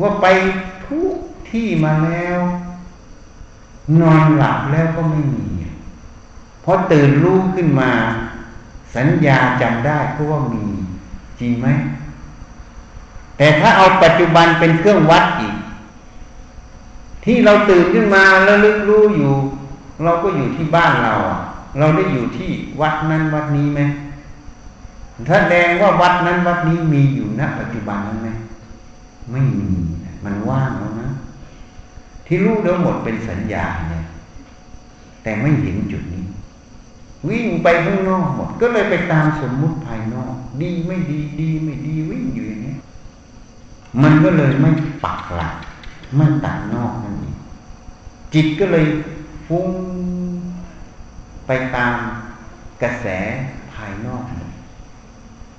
[0.00, 0.26] ว่าไป
[0.86, 1.14] ทุก
[1.50, 2.40] ที่มาแล้ว
[4.00, 5.44] นอนหลับแล้วก็ไม่มี
[6.62, 7.90] เพอตื่นรู้ขึ้นมา
[8.96, 10.64] สัญญาจำได้เพราะว่ามี
[11.40, 11.68] จริงไหม
[13.36, 15.54] แต่ถ้าเอาปัจจุบันเป็นเครื่องวัดอีก
[17.30, 19.32] ที่เราตื่นขึ้นมาแล้วลึกรู้อยู่
[20.04, 21.14] เราก็อยู่ที่บ้านเรา
[21.78, 23.80] เราได้อยู่ที่วัดนั้นวัดนี้ไหม
[25.28, 28.28] ถ้าแดงว่าวัดนั้นวัดนี้มีอยู่ณปัจจุบันนั้นไหม
[29.32, 29.70] ไม่มี
[30.24, 31.08] มันว่างแล้วนะ
[32.26, 34.04] ที่รู้ทั้งหมดเป็นสัญญาเนี่ย
[35.22, 36.24] แต่ไม่เห็นจุดนี้
[37.28, 42.74] วิ่งไปข้างนอกหมด ก็เลยไปตามสมมุติภายนอก ดีไม่ดี ดีไม่ดีวิ่งอยู่อย่างนี้
[44.02, 44.70] มันก็เลยไม่
[45.04, 45.54] ปักหลัก
[46.16, 47.36] ไม่ตัดนอกนั่นเอง
[48.34, 48.86] จิตก็เลย
[49.46, 49.68] ฟุ้ง
[51.46, 51.94] ไปตาม
[52.82, 53.06] กระแส
[53.72, 54.24] ภายนอก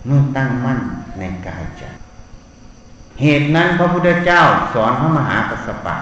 [0.06, 0.80] เมื่อตั้งมั่น
[1.20, 1.84] ในกายใจ
[3.22, 4.42] เหตุนั้นพระพุทธเจ้า
[4.74, 5.98] สอนพระมหากัสสปะ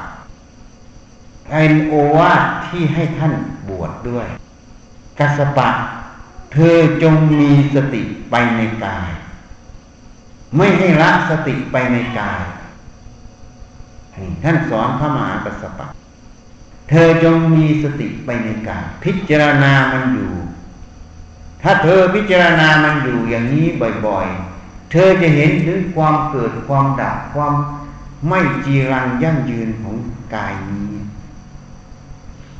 [1.49, 3.33] เป็นโอวาทที่ให้ท่าน
[3.69, 4.27] บวชดด้วย
[5.19, 5.69] กัสปะ
[6.53, 9.10] เธอจงมีสติไปในกาย
[10.57, 12.41] ไม่ให้ละสติไปในกาย
[14.43, 15.88] ท่านสอนพระมหากัสสปะ
[16.89, 20.32] เธอจงมีสติไปในกายพิจารณามันอยู่
[21.62, 23.65] ถ้าเธอพิจารณามันอยู่อย่างนี้
[24.06, 27.53] บ่อยๆ เธอจะเห็นถึงความเกิดความดับความ
[28.27, 29.95] ไม่จีรังยั่งยืนของ
[30.36, 30.91] กายนี้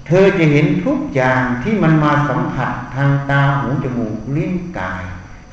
[0.08, 5.04] เธอจะเห็นทุกอย่างที่มันมาสัมผัสทางตาหูจมูกลิ้นกาย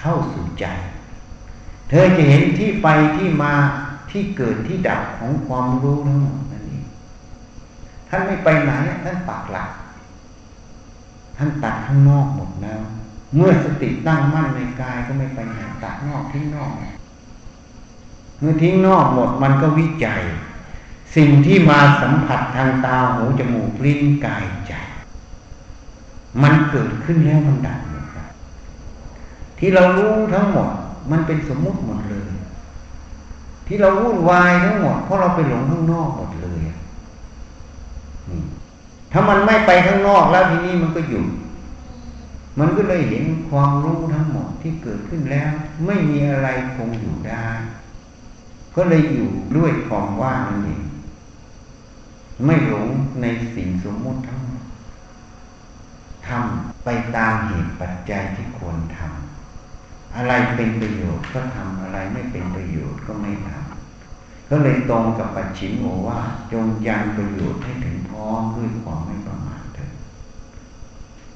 [0.00, 0.66] เข้าสู่ใจ
[1.88, 3.54] เธอจะเห็นที่ไปที่มา
[4.14, 6.84] ที่เกิดที่ดับของความรู้ทั้งหมดนั่นเอง
[8.08, 8.72] ท่านไม่ไปไหน
[9.04, 9.70] ท่านปักหลัก
[11.36, 12.80] ท่านตัดข้างนอกหมดแล้ว
[13.36, 16.72] เมื่อสติตั้งมั่นในกายก็ไม่ไปไหนตัดนอกทิ้งนอก
[18.38, 20.22] เมื่อทิ้งนอกหมดมันก็วิจัย
[21.16, 24.72] สิ่งที่มาสัมผัสทางตาหูจมูกลิ้นกายใจ
[26.42, 28.04] มันเกิดขึ้นแล้วมันดับหมด
[29.58, 30.68] ที่เรารู้ทั้งหมด
[31.10, 32.33] มันเป็นสมมุติหมดเลย
[33.66, 36.62] ที่เราวุ่นวายทั้งหมดเพราะเราไปหลงข้างนอกหมดเลย
[39.12, 41.26] ถ้ามันไม่ไปข้างนอกแล้วทีนี้มันก็หยุด
[42.58, 45.50] มันก็เลยเห็นความรู้ทั้งหมดที่เกิดขึ้นแล้ว
[45.86, 47.46] ไม่มีอะไรคงอยู่ได้
[48.76, 50.82] ก็เลยอยู่ด้วยความว่างนั่นเอง
[52.46, 52.88] ไม่หลง
[53.20, 54.64] ในสิ่งสมมุติทั้งหมด
[56.28, 59.23] ทำไปตามเหตุปัจจัยที่ควรทำ
[60.16, 66.20] อะไรเป็นประโยชน์ก็ทำอะไรไม่เป็นประโยชน์ก็ไม่ทำก็เลยตรงกับปัจฉิมโอว่า
[66.52, 69.92] จงยังประโยชน์ให้ถึงพร้อมด้วยความไม่ประมาทเถิด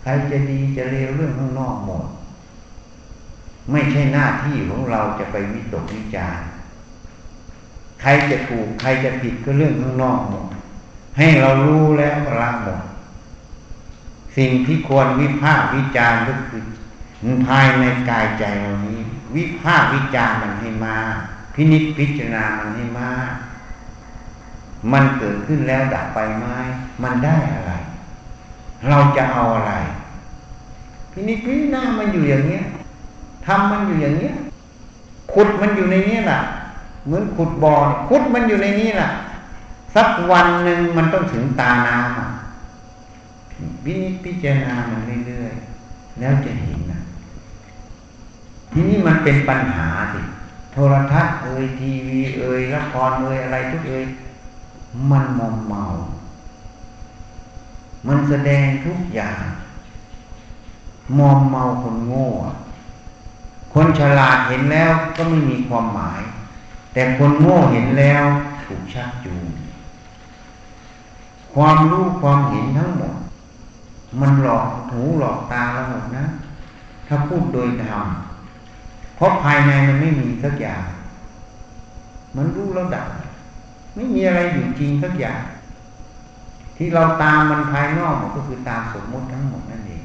[0.02, 2.06] ใครจะดีจะเลวเรื่องข้างนอกหมด
[3.70, 6.38] ไม่ใช่หน้าที่ของเราจะไปวิตกวิจาร
[8.00, 10.46] ใครจะถูกใครจะผิดก็เรื่องข้างนอกหมด
[11.18, 12.80] ให้เรารู้แล้วละหมด
[14.36, 16.62] สิ่งที่ควรวิพากษ์วิจารณ์ก็คือ
[17.46, 18.98] ภายในกายใจเรานี้
[19.35, 20.96] วิพากษ์วิจารมันให้มา
[21.54, 23.11] พินิจพิจารณามันให้มา
[24.92, 26.46] มันเกิดขึ้นแล้วดับไปไหม
[27.02, 27.72] มันได้อะไร
[28.88, 29.72] เราจะเอาอะไร
[31.12, 32.62] พินิจพิจารณามันอยู่อย่างเนี้ย
[33.46, 34.33] ทำมันอยู่อย่างเนี้ย
[35.33, 36.40] ขุดมันอยู่ในนี้แหละ
[37.07, 37.74] เหมือนขุดบ่อ
[38.09, 39.09] ขุดมันอยู่ในนี้แหละ
[39.94, 46.88] สักวันหนึ่งมันต้องถึงตาน้ำวินิจพิจารณามันเรื่อยๆแล้วจะเห็น
[48.72, 50.20] ทีนี้มันเป็นปัญหาสิ
[50.72, 54.04] โทรทัศน์เอ่ยทีวีเอ่ยละครเอ่ยอะไรทุกเอ่ย
[55.11, 55.83] มันมอมเมา
[58.07, 59.42] มันแสดงทุกอย่าง
[61.18, 62.26] มอมเมาคนโง่
[63.74, 66.20] คนฉลาดเห็นแล้วก็ไม่มีความหมาย
[66.92, 68.24] แต่คนโง่เห็นแล้ว
[68.64, 69.46] ถูกชักจูง
[71.54, 73.14] ความรู้ความเห็นทั้งหมด
[74.20, 76.24] มันหลอกหูหลอกตาเราหมดนะ
[77.07, 78.07] ถ้าพูดโดยธรรม
[79.18, 80.83] เพราะภายในมันไม่มีสักอย่าง
[82.37, 83.07] มันรู้แล้วดับ
[83.94, 85.40] ไม่มีอะไรอยู่จริงสักอย่าง
[86.76, 90.02] ที่เราตามมันภายนอกก็คือตามสมมติทั้งหมดนั่นเอง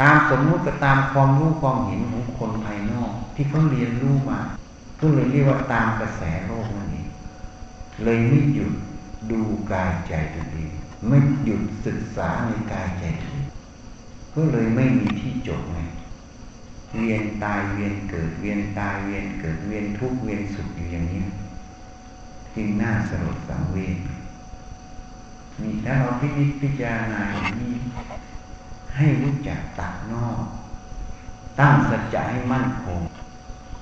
[0.00, 4.38] ตามสมมุติก็ตามความรู้ความเห็นของคนภายนอก ที่เขาเรียนรู้มา
[5.00, 7.08] ก็เลยเรียกว่าตามกระแสโลกนั่นเอง
[8.02, 8.72] เลยไม่หยุด
[9.30, 9.40] ดู
[9.72, 10.70] กายใจตัวเอง
[11.08, 13.46] ไม่หยุดศึกษาในกายใจตัวเอง
[14.34, 15.78] ก็เลยไม่มีที่จบไง
[16.96, 21.22] เวียนตายเวียนเกิดเวียนตายเวียนเกิดเวียนทุกเวียนสุขอยู่อย่างนี้
[22.54, 23.98] จึงน่าสลดสังเวช
[25.60, 27.74] มีถ้าเราพิจิตพิจารณาอย่างนี้
[28.96, 30.40] ให้รู้จักตัดนอก
[31.58, 33.00] ตั้งสัจจะให้มั่นคง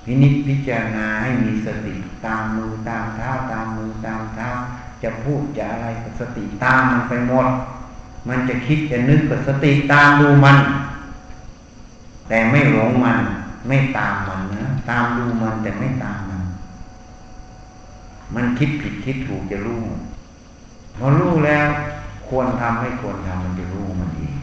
[0.03, 1.93] พินิจพิจารณาให้มีสติ
[2.25, 4.49] ตามมือตามเท้าตามมือตามเท้า
[5.03, 7.47] จะพูดจะอะไรก็สติตามมันไปหมด
[8.27, 10.57] มันจะคิดจะนึกก็สติตามดูมัน
[12.27, 13.19] แต่ไม่หลงมัน
[13.67, 16.43] ไม่ตามมันนะตามดูมันแต่ไม่ตามมัน
[18.35, 19.83] มันคิดผิดคิดถูกจะรู้
[20.97, 21.67] พอรู้แล้ว
[22.27, 24.37] ควรทำไม่ควรทำมันจะรู้มันเอง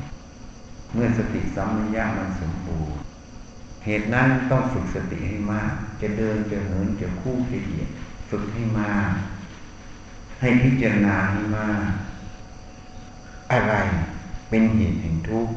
[0.93, 2.97] เมื่อสติสัมมัญญามันสมบูรณ์
[3.85, 7.89] เหตุนั้นต้องฝึกสติให้มาก จะเดินจะเหินจะคู่จะเหยียด
[8.31, 9.11] ฝึกให้มาก
[10.41, 11.89] ให้พิจารณาให้มาก
[13.53, 13.75] อะไร
[14.49, 15.55] เป็นเหตุแห่งทุกข์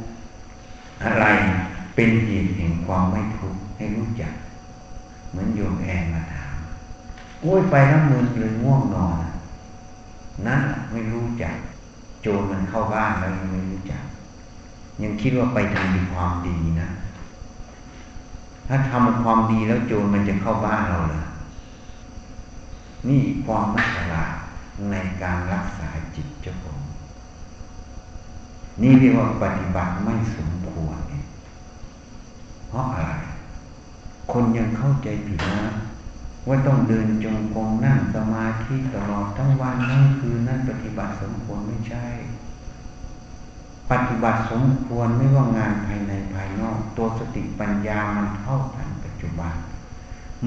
[1.03, 1.25] อะไร
[1.95, 4.33] เป็นเหตุแห่งความไม่ทุกข์ให้รู้จัก
[5.29, 6.55] เหมือนโยมแอนมาถาม
[7.41, 9.17] โอ้ยไปน้ำมือเลยง่วงนอน
[10.47, 11.55] นั่นไม่รู้จัก
[12.21, 14.03] โจรมันเข้าบ้านแล้วยังไม่รู้จัก
[15.01, 16.89] ยังคิดว่าไปทำดีความดีนะ
[18.67, 21.23] ถ้าทำความดีแล้วโจรมันจะเข้าบ้านเราเลย
[23.07, 24.33] นี่ความไม่ฉลาด
[24.91, 26.79] ในการรักษาจิตเจ้าของ
[28.81, 30.97] นี่เรียกว่าปฏิบัติไม่สมควร
[32.73, 33.13] เพราะอะไร
[34.31, 35.73] คนยังเข้าใจผิดนะ
[36.47, 42.05] ว่าต้องเดินจงกรมนั่งสมาธิตลอดทั้งวันทั้งคืนนั่นปฏิบัติสมควรไม่ใช่
[43.91, 49.53] ปฏิบัติสมควรไม่ว่างานภายในภายนอก ตัวสติปัญญามันเท่าทันปัจจุบัน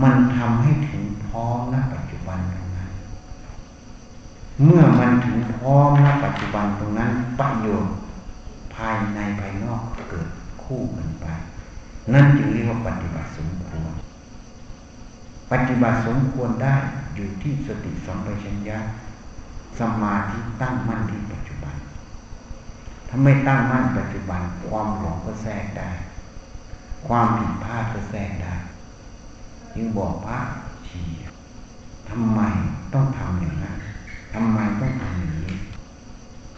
[0.03, 2.41] มันทำให้ถึงพร้อมณปัจจุบัน
[4.65, 7.11] เมื่อมันถึงพร้อมณปัจจุบันตรงนั้น
[7.41, 7.95] ประโยชน์
[8.75, 10.29] ภายในภายนอกเกิด
[10.63, 11.27] คู่กันไป
[12.13, 13.93] นั่นจึงเรียกว่าปฏิบัติสมควร
[15.53, 16.75] ปฏิบัติสมควรได้
[17.15, 18.79] อยู่ที่สติสัมปชัญญะ
[19.81, 21.75] สมาธิตั้งมั่นที่ปัจจุบัน
[23.09, 25.91] ถ้าไม่ตั้งมั่นปัจจุบัน ความหลงก็แทรกได้
[27.07, 28.55] ความผิดพลาดก็แทรกได้
[29.77, 30.39] ยิ่งบอกพระ
[30.89, 31.03] ชี
[32.11, 32.41] ทำไม
[32.95, 33.77] ต้องทำอย่างนั้น
[34.35, 35.57] ทำไมต้องทำอย่างนี้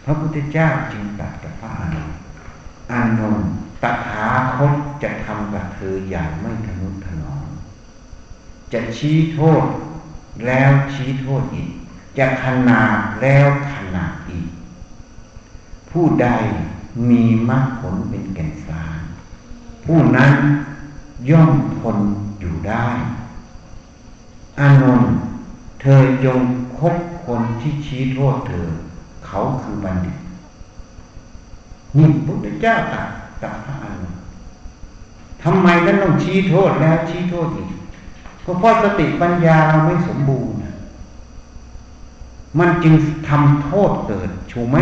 [0.03, 2.17] พระพุทธเจ้าจึงตรัสกับพระอานนท์
[2.91, 3.49] อานนท์
[3.83, 7.47] ตถาคตจะทำกับเธออย่างไม่ทนุถนอม
[8.73, 9.65] จะชี้โทษ
[10.45, 11.71] แล้วชี้โทษอีก
[12.17, 14.47] จะขนาดแล้วขนาดอีก
[15.91, 16.27] ผู้ใด
[17.09, 18.99] มีมรรคผลเป็นแก่นสาร
[19.85, 20.33] ผู้นั้น
[21.29, 21.97] ย่อมทน
[22.39, 22.87] อยู่ได้
[24.59, 25.11] อานนท์
[25.81, 26.41] เธอจง
[26.77, 28.67] คบคนที่ชี้โทษเธอ
[29.25, 30.17] เขาคือบัณฑิต
[31.95, 33.07] นี่พุทธเจ้าตรัส
[33.43, 34.21] กับพระอานนท์
[35.43, 37.69] ทำไมท่านต้องชี้โทษแล้วชี้โทษอีก
[38.45, 40.55] ก็เพราะสติปัญญาเราไม่สมบูรณ์
[42.59, 42.93] มันจึง
[43.29, 44.77] ทำโทษเกิดถูกไหม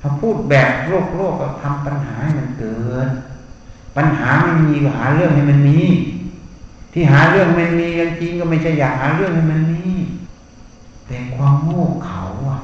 [0.00, 3.08] ถ้าพูดแบบโลกโลกก็ทำปัญหาให้มันเกิด
[3.96, 5.80] ปัญหาไม่มีก็หาเรื่องให้มันมี
[6.92, 7.88] ที่หาเรื่องมันมี
[8.20, 9.82] จริงก็ไม่ใช่อยากหาเรื่องให้มันมี
[11.06, 12.60] แต่ความโง่เขาอะ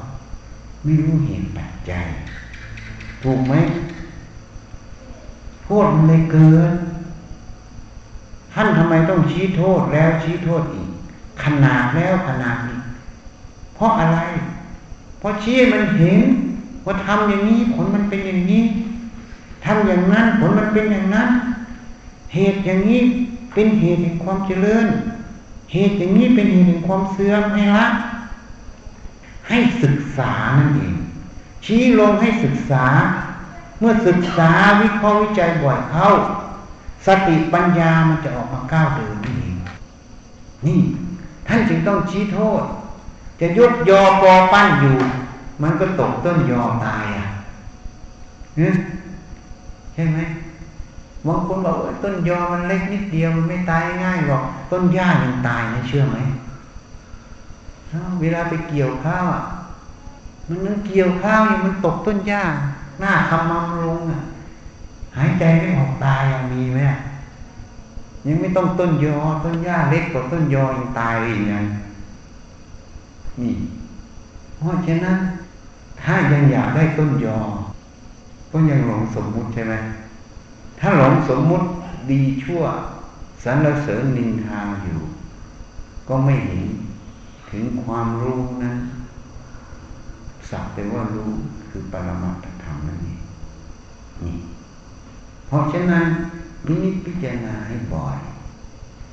[0.83, 2.05] ไม่รู้เหตุปัจจัย
[3.23, 3.53] ถูกไหม
[5.67, 6.71] โทษมันเลยเกิน
[8.53, 10.89] ท่านทำไมต้องชี้โทษแล้วชี้โทษอีก
[11.43, 12.81] ขนาดแล้วขนาดอีก
[13.75, 14.19] เพราะอะไร
[15.19, 16.19] เพราะชี้มันเห็น
[16.85, 18.63] ว่าทำอย่างนี้ผลมันเป็นอย่างนี้
[19.65, 21.29] ทำอย่างนั้นผลมันเป็นอย่างนั้น
[22.33, 23.01] เหตุอย่างนี้
[23.53, 24.87] เป็นเหตุแห่งความเจริญ
[25.73, 27.87] เหตุอย่างนี้เป็นเหตุแห่งความเสื่อมให้ละ
[29.49, 30.95] ให้ศึกษานั่นเอง
[31.65, 32.85] ชี้ลงให้ศึกษา
[33.79, 36.07] เมื่อศึกษาวิเคราะห์วิจัยบ่อยเข้า
[37.05, 39.57] สติปัญญามันจะออกมาก้าวเดินนี่เอง
[40.67, 40.79] นี่
[41.47, 42.63] ท่านจึงต้องชี้โทษ
[43.39, 44.97] จะยุบยอปอปั้นอยู่
[45.61, 47.27] มันก็ตกต้นยอตายอะ
[49.93, 50.19] ใช่ไหม
[51.27, 56.17] บางคนบอกว่าต้นยอมันเล็กนิดเดียวมันไม่ตายง่ายหรอกต้นหญ้ายังตายนะเชื่อไหม
[58.21, 59.43] เวลาไปเกี่ยวข้าวอะ
[60.47, 62.43] มันนึกเกี่ยวข้าวอยู่มันตกต้นหญ้า
[62.99, 64.21] หน้าคำมัมลงอะ
[65.17, 66.79] หายใจไม่ออกตายยังมีไหม
[68.25, 71.65] ยังไม่ต้องต้นยอ ต้นหญ้าเล็กกว่าต้นยอยังตายเลยอย่าง
[73.41, 73.55] นี่
[74.57, 75.17] เพราะฉะนั้น
[76.01, 77.37] ถ้ายังอยากได้ต้นยอ
[78.51, 79.73] ก็ยังหลงสมมุติใช่ไหม
[80.79, 81.65] ถ้าหลงสมมุติ
[82.11, 82.63] ดีชั่ว
[83.43, 84.99] สรรเสริญนินทาอยู่
[86.07, 86.63] ก็ไม่เห็น
[87.49, 88.77] ถึงความรู้นั้น
[90.49, 91.29] สักแต่ว่ารู้
[91.69, 92.56] คือปรมัตถ
[92.87, 93.19] นั่นเอง
[94.23, 94.35] นี่
[95.47, 96.05] เพราะฉะนั้น
[96.65, 98.17] พินิจพิจารณาให้บ่อย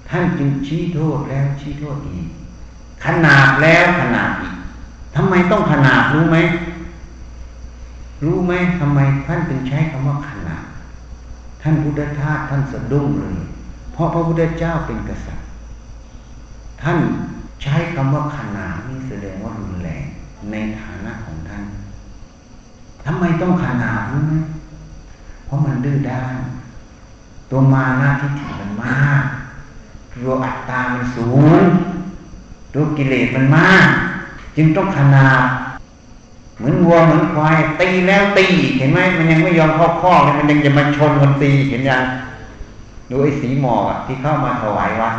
[0.08, 2.26] ท่านจึงชี้โทษแล้วชี้โทษอีก
[3.04, 4.56] ขนาดแล้วขนาดอีก
[5.16, 6.38] ทำไมต้องขนาดรู้ไหม
[8.24, 10.64] รู้ไหมทำไมท่านถึงใช้คำว่าขนาด
[11.62, 13.38] ท่านพุทธทาสท่านสะดุ้งเลย
[13.92, 15.46] เพราะพระพุทธเจ้าเป็นกษัตริย์
[16.82, 16.98] ท่าน
[17.62, 20.04] ใช้คำว่าขนาดนี่แสดงว่ารุนแรง
[20.50, 21.64] ในฐานะของท่าน
[23.04, 24.34] ทำไมต้องขนาดรู้ไหม
[25.44, 26.36] เพราะมันดื้อด้าน
[27.50, 29.22] ตัวมาหน้าที่ถิมันมาก
[30.22, 31.28] ตัวอัตตามันสู
[31.60, 31.62] ง
[32.74, 33.88] ตัวกิเลสมันมาก
[34.56, 35.44] จึงต้องขนาด
[36.56, 38.46] เหมือนวัวเหมือนควาย ตีแล้วตี
[38.78, 42.02] เห็นไหมมันยังไม่ยอมเข้าข้อเลยมันยังจะมาชนคนตีเห็นยัง
[43.10, 45.14] ดูไอ้สีหมอกที่เข้ามาถวายวัด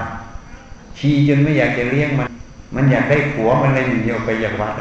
[0.98, 2.28] ชีจนไม่อยากจะเลี้ยงมัน
[2.76, 4.74] มันอยากได้ผัวมันเลยหนีออกไปจากวัด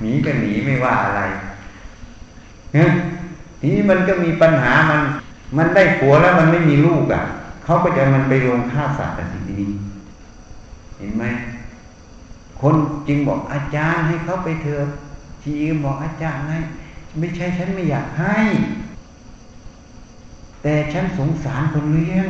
[0.00, 1.20] หนีก็หนีไม่ว่าอะไร
[2.76, 2.90] นี่ย
[3.60, 5.00] ทีนี้มันก็มีปัญหามัน
[5.56, 7.22] มันได้ผัวแล้วมันไม่มีลูกอะ
[7.64, 9.62] เขาก็จะมันไปลงฆ่าสัตว์แต่ทีนี้
[10.98, 11.24] เห็นไหม
[12.60, 12.74] คน
[13.08, 14.86] จริงบอกอาจารย์ให้เขาไปเถิด
[15.44, 15.54] จี
[15.84, 16.58] บอกอาจารย์ให้
[17.18, 18.38] ไม่ใช่ฉันไม่อยากให้
[20.62, 22.26] แต่ฉันสงสารคนเลี้ยง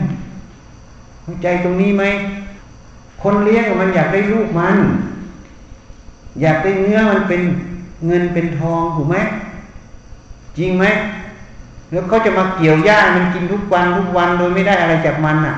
[1.22, 2.04] เข้าใจตรงนี้ไหม
[3.22, 4.76] คนเลี้ยงมันอยากได้ลูกมัน
[6.42, 7.42] อยากได้เนื้อมันเป็น
[8.06, 9.16] เงินเป็นทองถูกไหม
[10.58, 10.84] จริงไหม
[11.90, 15.56] แล้วเขาจะมาเกี่ยวหญ้ามันกินทุกวันทุกวันโดยไม่ได้อะไรจากมันอะ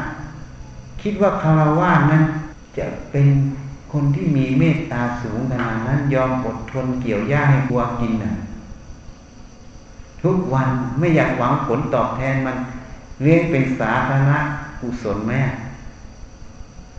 [1.03, 2.23] คิดว่าคารวะนั้น
[2.77, 3.27] จะเป็น
[3.93, 8.33] คนที่มีเมตตาสูงขนาดนั้นยอมอดทนเกี่ยวหญ้าให้วัวกินน่ะ
[10.23, 10.69] ทุกวัน
[10.99, 12.57] ไม่อยากหวังผลตอบแทนมัน
[13.23, 14.39] เลี้ยงเป็นสาธารณะ
[14.81, 15.43] กุศลแม่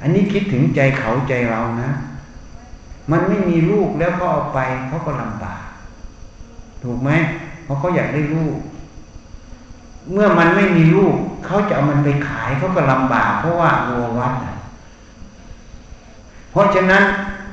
[0.01, 1.89] อันนี้คิดถึงใจเขาใจเรานะ
[3.11, 5.63] มันไม่มีลูกแล้วก็เอาไปเขาก็ลำบาก
[6.83, 7.11] ถูกไหม
[7.63, 8.57] เพราะเขาอยากได้ลูก
[10.11, 14.33] เมื่อมันไม่มีลูกเขาจะเอามันไปขายเขาก็ลำบาก เพราะว่าวัววัด
[16.51, 17.03] เพราะฉะนั้น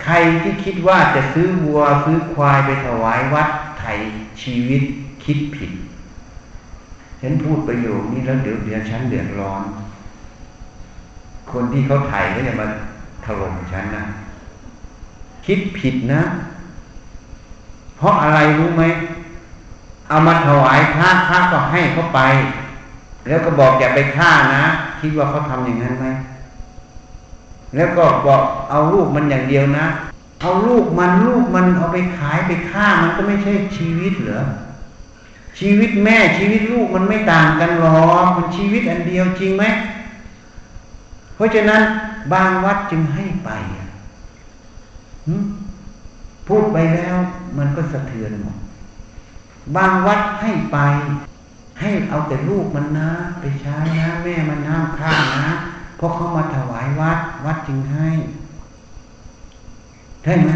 [0.04, 3.48] ใครที่คิดว่าจะซื้อวัวซื้อควายไปถวายวัด
[3.78, 3.98] ไทย
[4.42, 4.82] ชีวิต
[5.24, 5.72] คิดผิด
[7.20, 9.62] ฉันพูดประโยคนี้แล้วเดี๋ยวเดี๋ยวฉันเดือดร้อน
[11.52, 12.66] คนที่เขาไถ่ก็จะมา
[13.24, 14.04] ถล่มฉันนะ
[15.46, 16.22] คิดผิดนะ
[17.96, 18.82] เพราะอะไรรู้ไหม
[20.10, 22.20] เอามาถวายพระพระก็ให้เขาไป
[23.28, 24.64] แล้วก็บอกอย่าไปฆ่านะ
[25.00, 26.06] คิดว่าเขาทำอย่างนั้นไหม
[27.76, 29.86] แล้วก็บอกเอาลูกมันอย่างเดียวนะ
[30.40, 34.42] เอาลูกมันลูกมันเอาไปขายไปฆ่ามันก็ไม่ใช่ชีวิตเหรอ
[35.58, 39.64] ชีวิตแม่ชีวิตลูกมันไม่ต่างกันหรอกมันชีวิตอันเดียวจริงไหม
[41.34, 41.82] เพราะฉะนั้น
[42.32, 43.50] บางวัดจึงให้ไป
[46.48, 47.16] พูดไปแล้ว
[47.58, 48.56] มันก็สะเทือนหมด
[49.76, 50.78] บางวัดให้ไป
[51.80, 55.50] ให้เอาแต่ลูกมันนะ ไปใช้นะ แม่มันห้ามฆ่านะ
[55.96, 58.08] เพราะเขามาถวายวัด วัดจึงให้
[60.22, 60.50] ใช่ไหม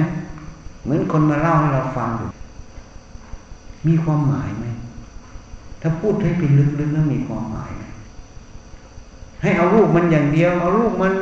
[0.83, 2.29] เหมือนคนมาเล่าให้เราฟังอยู่
[3.87, 4.67] มีความหมายไหม
[5.81, 7.83] ถ้าพูดให้เป็นลึกๆแล้วมีความหมายไหม
[9.43, 11.13] ให้เอาลูกมันอย่างเดียว เอาลูกมัน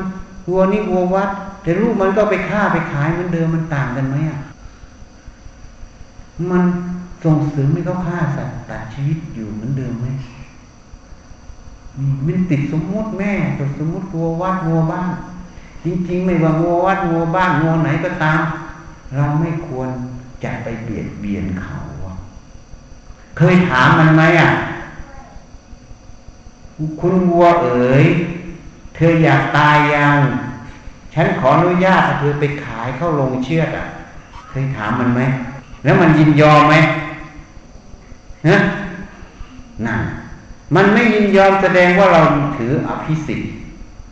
[0.49, 1.31] วัวนี่วัววัด
[1.63, 4.39] แต่ลูกมันก็ไปฆ่าไปขายเหมือนเดิมมันต่างกันไหมอะ
[6.51, 6.63] มัน
[7.25, 10.07] ส่งเสริมให้เขาฆ่าสัตว์ตัดชีวิตอยู่เหมือนเดิมไหม
[12.27, 15.13] มันติดสมมุติแม่ติดสมมุติวัววัดวัวบ้าน
[15.85, 18.41] จริงๆ ไม่ว่าวัววัดวัวบ้านวัวไหนก็ตาม
[19.17, 19.89] เราไม่ควร
[20.45, 21.77] จะไปเบียดเบียนเขา
[23.39, 24.51] เคยถามมันไหมอะ
[27.01, 28.07] คุณวัวเอ๋ย
[28.95, 30.19] เธออยากตายยัง
[31.15, 33.87] ฉันขออนุญาตเธอไปขายเข้าลงเชือดอะ
[34.51, 35.21] เคยถามมันไหม
[35.85, 36.75] แล้วมันยินยอมไหม
[38.49, 38.59] นะ
[39.87, 40.03] นั่น
[40.75, 42.23] มันไม่ยินยอมแสดงว่าเรา
[42.59, 43.51] ถืออภิสิทธิ์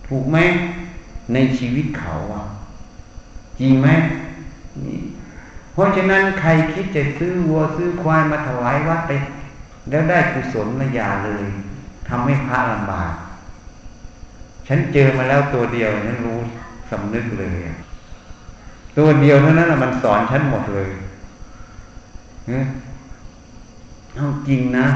[0.09, 0.39] ถูกไหม
[1.33, 2.45] ในชีวิตเขาอะ
[3.61, 3.89] จริงไหม
[5.73, 9.13] เพราะฉะนั้นใครคิดจะซื้อวัวซื้อควายมาถวายวัดไป
[9.89, 11.45] แล้วได้กุศลระยาเลย
[12.09, 13.13] ทำให้พระลำบาก
[14.67, 16.39] ฉันเจอมาแล้วตัวเดียวฉันรู้
[16.91, 17.57] สำนึกเลย
[18.99, 20.91] ตัวเดียวเท่านั้นมันสอนฉันหมดเลย
[24.17, 24.87] เอาจริงนะ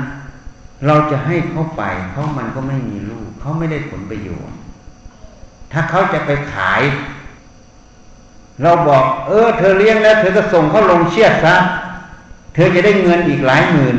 [0.86, 4.56] เราจะให้เขาไปเขามันก็ไม่มีลูกเขาไม่ได้ผลประโยชน์
[5.72, 6.82] ถ้าเขาจะไปขาย
[8.62, 11.56] เราบอก เออ เธอเลี้ยงแล้ว เธอก็ส่งเขาลงเชือดซะ
[12.54, 13.96] เธอจะได้เงินอีกหลายหมื่น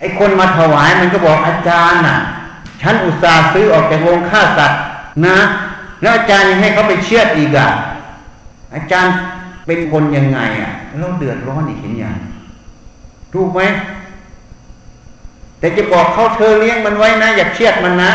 [0.00, 2.18] ไอ้คนมาถวายมันก็บอกอาจารย์น่ะ
[2.82, 4.80] ฉันอุตส่าห์ซื้อออกจากโรงฆ่าสัตว์
[5.26, 5.38] นะ
[6.02, 7.68] แล้วอาจารย์ยังให้เขาไปเชือดอีกอะ
[8.74, 9.12] อาจารย์
[9.66, 12.18] เป็นคนยังไงอะเราเดือดร้อนอีกเห็นอย่าง
[13.32, 13.60] ถูกไหม
[15.60, 18.12] แต่จะบอกเขาเธอเลี้ยงมันไว้นะ อย่าเชือดมันนะ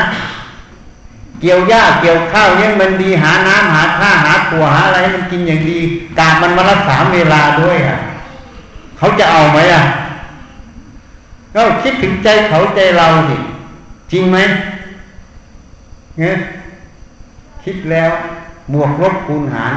[1.41, 5.77] เกี่ยวหญ้าเกี่ยวข้าวเลี้ยงมันดีหาน้ำหาข้าหาตัวหาอะไรมันกินอย่างดี
[6.19, 7.97] กามันมารักษาเวลาด้วยอะ
[8.97, 9.83] เขาจะเอาไหมอะ
[11.53, 13.37] ก็คิดถึงใจเขาใจเราสิ
[14.11, 14.37] จริงไหม
[16.17, 16.37] เนี่ย
[17.63, 18.09] คิดแล้ว
[18.73, 19.73] บวกลบคูณหาร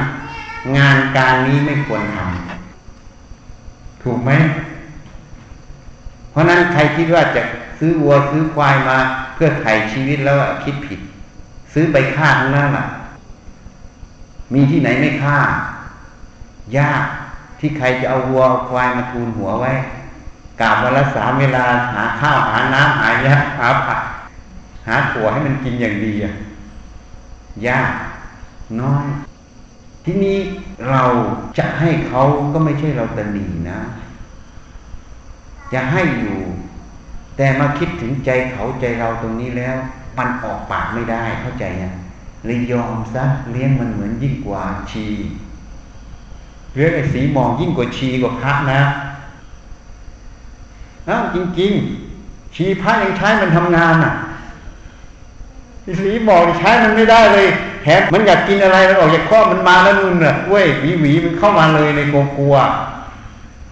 [0.77, 4.31] งานการนี้ไม่ควรทำถูกไหม
[6.31, 7.41] เพราะนั้นใครคิดว่าจะ
[7.79, 8.97] ซื้อวัวซื้อควายมา
[9.35, 10.99] เพื่อไถ่ชีวิตแล้วคิดผิด
[11.73, 12.85] ซื้อไปฆ่าทั้งนั้นแหละ
[14.53, 15.37] มีที่ไหนไม่ฆ่า
[16.77, 17.03] ยาก
[17.59, 19.71] ที่ใครจะเอาวัวเอาควายมาทูลหัวไว้
[20.61, 24.01] กราบวันละสามเวลาหาข้าวหาน้ำหายาหาผัก
[24.87, 26.33] หาถั่วให้มันกินอย่างดีอะ
[27.67, 27.93] ยาก
[28.81, 29.05] น้อย
[30.05, 30.37] ที่นี้
[30.89, 31.03] เรา
[31.57, 32.21] จะให้เขา
[32.53, 33.79] ก็ไม่ใช่เราตนีนะ
[35.73, 36.39] จะให้อยู่
[37.37, 39.75] แต่มาคิดถึงใจเขาใจเราตรงนี้แล้ว
[40.17, 41.93] มันออกปากไม่ได้เข้าใจเนี่ย
[42.45, 45.05] เลยยอมซะเลี้ยงมันเหมือนยิ่งกว่าชี
[46.75, 48.81] เลี้ยงไอ้สีมองยิ่งกว่าชีกว่าพระนะ
[51.09, 54.13] อ้าวจริงๆ ชีพระยังใช้มันทำงานอะ
[56.01, 57.47] สีมองใช้มันไม่ได้เลย
[57.83, 62.55] แถมมันอยากกินอะไรมันออกจากข้อมันมาแล้วนุ่นอะเว้ยหวีหวีมันเข้ามาเลยในกกลัว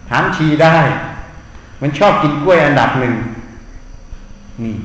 [0.10, 0.78] ถามชีได้
[1.82, 3.14] มันชอบกินกล้วยอันดับหนึ่ง
[4.64, 4.76] นี่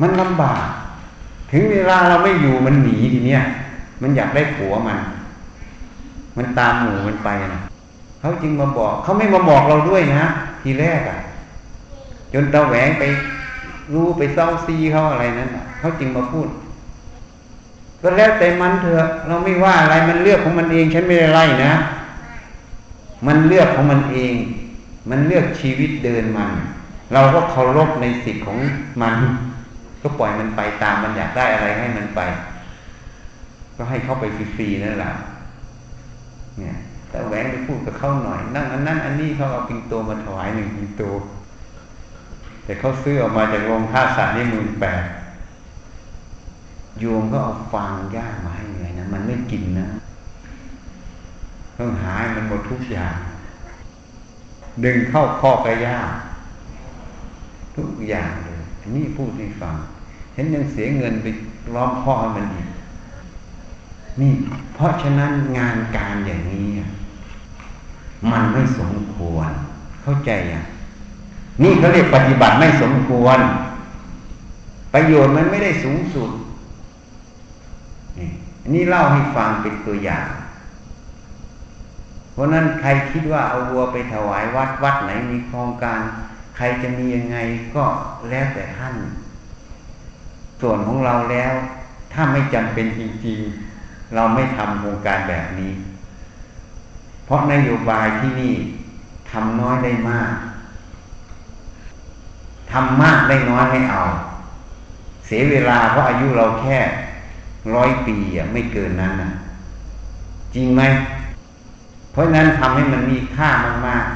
[0.00, 0.62] มันลำบาก
[1.52, 3.42] ถึงเวลาเราไม่อยู่มันหนีทีเนี้ย
[4.02, 4.98] มันอยากได้ผัวมัน
[6.36, 7.60] มันตามหมูมันไปนะ
[8.20, 10.24] เขาจึงมาบอก เขาไม่มาบอกเราด้วยนะ
[10.62, 11.18] ทีแรกอะ่ะ
[12.32, 13.02] จนตาแหวงไป
[13.92, 16.48] รู้ไปเศร้าซีเขาอะไรนั้นเขาจึงมาพูด
[18.02, 21.72] ก็แล้วแต่มันเถอะ เราไม่ว่าอะไรมันเลือกของมันเอง ฉันไม่ได้ไล่นะ
[23.26, 24.34] มันเลือกของมันเอง
[25.10, 26.50] มันเลือกชีวิตเดินมัน
[27.12, 28.58] เราก็เคารพในสิทธิ์ของ
[29.02, 29.14] มัน
[30.02, 32.20] ก็ปล่อยมันไปตามมันอยากได้อะไรให้มันไป
[33.76, 34.24] ก็ให้เข้าไป
[34.56, 35.12] ฟรีๆนั่นแหละ
[36.58, 36.76] เนี่ย
[37.10, 41.02] แต่แหวงไปพูดกับเขาหน่อย นั่งอันนั้นอันนี้เขาเอาปิงโตมาถวายหนึ่งปิงโต
[42.64, 45.02] แต่เขาซื้อออกมาจากโรงฆ่าสัตว์นี่หมื่นแปด
[47.00, 49.86] โยมก็เอาฟางย่างมาให้เลยนะมันไม่กินนะ
[51.78, 53.16] ต้องหายมันหมดทุกอย่าง
[54.84, 55.98] ดึงเข้าคอกระยา
[57.76, 59.74] ทุกอย่างเลยอันนี้พูดให้ฟัง
[60.34, 61.26] เห็นยังเสียเงินไป
[61.74, 62.68] ล้อมพ่อให้มันอีก
[64.20, 64.32] นี่
[64.74, 66.66] เพราะฉะนั้นงานการอย่างนี้
[68.30, 69.50] มันไม่สมควร
[70.02, 70.62] เข้าใจอะ
[71.62, 73.38] นี่เขาเรียกปฏิบัติไม่สมควร
[74.94, 76.30] ประโยชน์มันไม่ได้สูงสุด
[78.18, 78.28] นี่
[78.62, 80.26] อันนี้เล่าให้ฟังเป็นตัวอย่าง
[82.36, 86.00] เพราะนั้นใครคิดว่าเอาวัวไปถวายวัดวัดไหนมีโครงการ
[86.56, 87.38] ใครจะมียังไง
[87.74, 87.84] ก็
[88.30, 88.94] แล้วแต่ท่าน
[90.60, 91.52] ส่วนของเราแล้ว
[92.12, 95.72] ถ้าไม่จำเป็นจริงๆ เราไม่ทำโครงการแบบนี้
[97.24, 98.54] เพราะนโยบายที่นี่
[99.30, 100.32] ทำน้อยได้มาก
[102.72, 104.02] ทำมากได้น้อยไม่เอา
[105.26, 106.78] เสียเวลาเพราะอายุเราแค่
[107.74, 109.30] ร้อยปีอะไม่เกินนั้นอะ
[110.54, 110.82] จริงไหม
[112.16, 113.50] เพราะนั้นทำให้มันมีค่า
[113.86, 114.06] มาก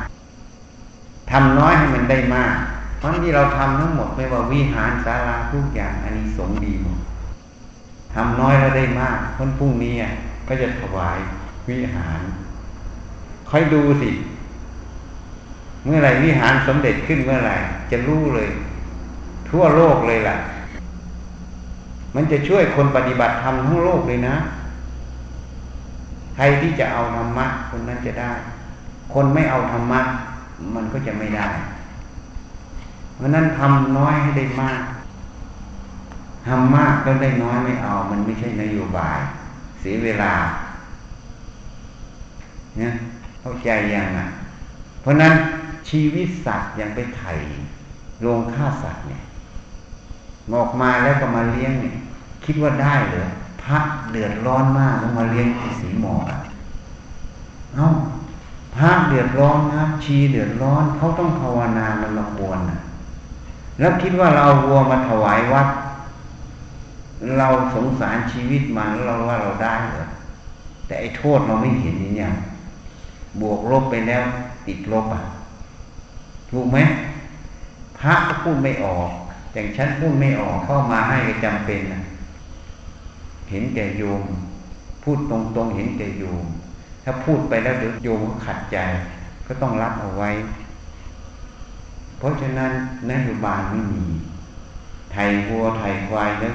[0.61, 2.55] ๆทำน้อยให้มันได้มาก
[2.99, 6.99] เพราะที่เราทำทั้งหมดไม่ว่าวิหารศาลาทุกอย่างอันนี้สงดีหมด
[8.15, 9.95] ทำน้อยแล้วได้มากคนพรุ่งนี้
[10.49, 11.19] ก็จะถวาย
[11.69, 12.21] วิหาร
[13.51, 14.11] ค่อยดูสิ
[15.85, 17.57] เมื่อไหร่วิหารสมเด็จขึ้นเมื่อไหร่
[17.91, 18.49] จะรู้เลย
[19.51, 20.37] ทั่วโลกเลยล่ะ
[22.15, 24.37] มันจะช่วยคนปฏิบัติธรรมทั้งโลกเลยนะ
[26.43, 28.33] รที่จะเอาธรรมะคนนั้นจะได้
[29.15, 30.01] คนไม่เอาธรรมะ
[30.75, 31.49] มันก็จะไม่ได้
[33.17, 34.81] เพราะนั้นทำน้อยให้ได้มาก
[36.49, 39.19] ทำมากก็ได้น้อยไม่เอา มันไม่ใช่นโยบาย
[39.81, 40.33] เสียเวลา
[42.77, 42.93] เนี่ย
[43.41, 44.27] เข้าใจยังอะ
[45.01, 45.33] เพราะนั้น
[45.89, 47.33] ชีวิตสัตว์ยังไปไถ่
[48.23, 49.23] โรงฆ่าสัตว์เนี่ย
[50.55, 51.95] ออกมาแล้วก็มาเลี้ยงเนี่ย
[52.45, 53.25] คิดว่าได้เหรอ
[53.63, 53.79] พระ
[54.11, 56.23] เดือดร้อนมากต้องมาเลี้ยงที่สีหมอก
[57.75, 57.89] เอ้า
[58.77, 62.79] พระเดือดร้อนนะชีเดือดร้อนเขาต้องภาวนามันมาควรนะ
[63.79, 65.69] แล้วคิดว่าเราวัวมาถวายวัด
[67.39, 70.07] เราสงสารชีวิตมันแล้วเราว่าเราได้เหรอ
[70.87, 72.31] แต่ไอ้โทษเราไม่เห็นนี่เนี่ย
[73.41, 74.23] บวกลบไปแล้ว
[74.67, 75.23] ติดลบอะ
[76.51, 76.79] ถูกไหม
[77.99, 79.11] พระก็พูดไม่ออก
[79.53, 82.01] อย่างฉันพูดไม่ออกเข้ามาให้ก็จำเป็นนะ
[83.51, 84.23] เห็นแก่โยม
[85.03, 86.45] พูดตรงๆ เห็นแก่โยม
[87.05, 88.77] ถ้าพูดไปแล้วเดี๋ยวโยมก็ขัดใจ
[89.47, 90.31] ก็ต้องรับเอาไว้
[92.19, 92.73] เพราะฉะนั้น
[93.11, 94.05] นโยบายไม่มี
[95.13, 96.55] ไทยวัวไทยควายแล้ว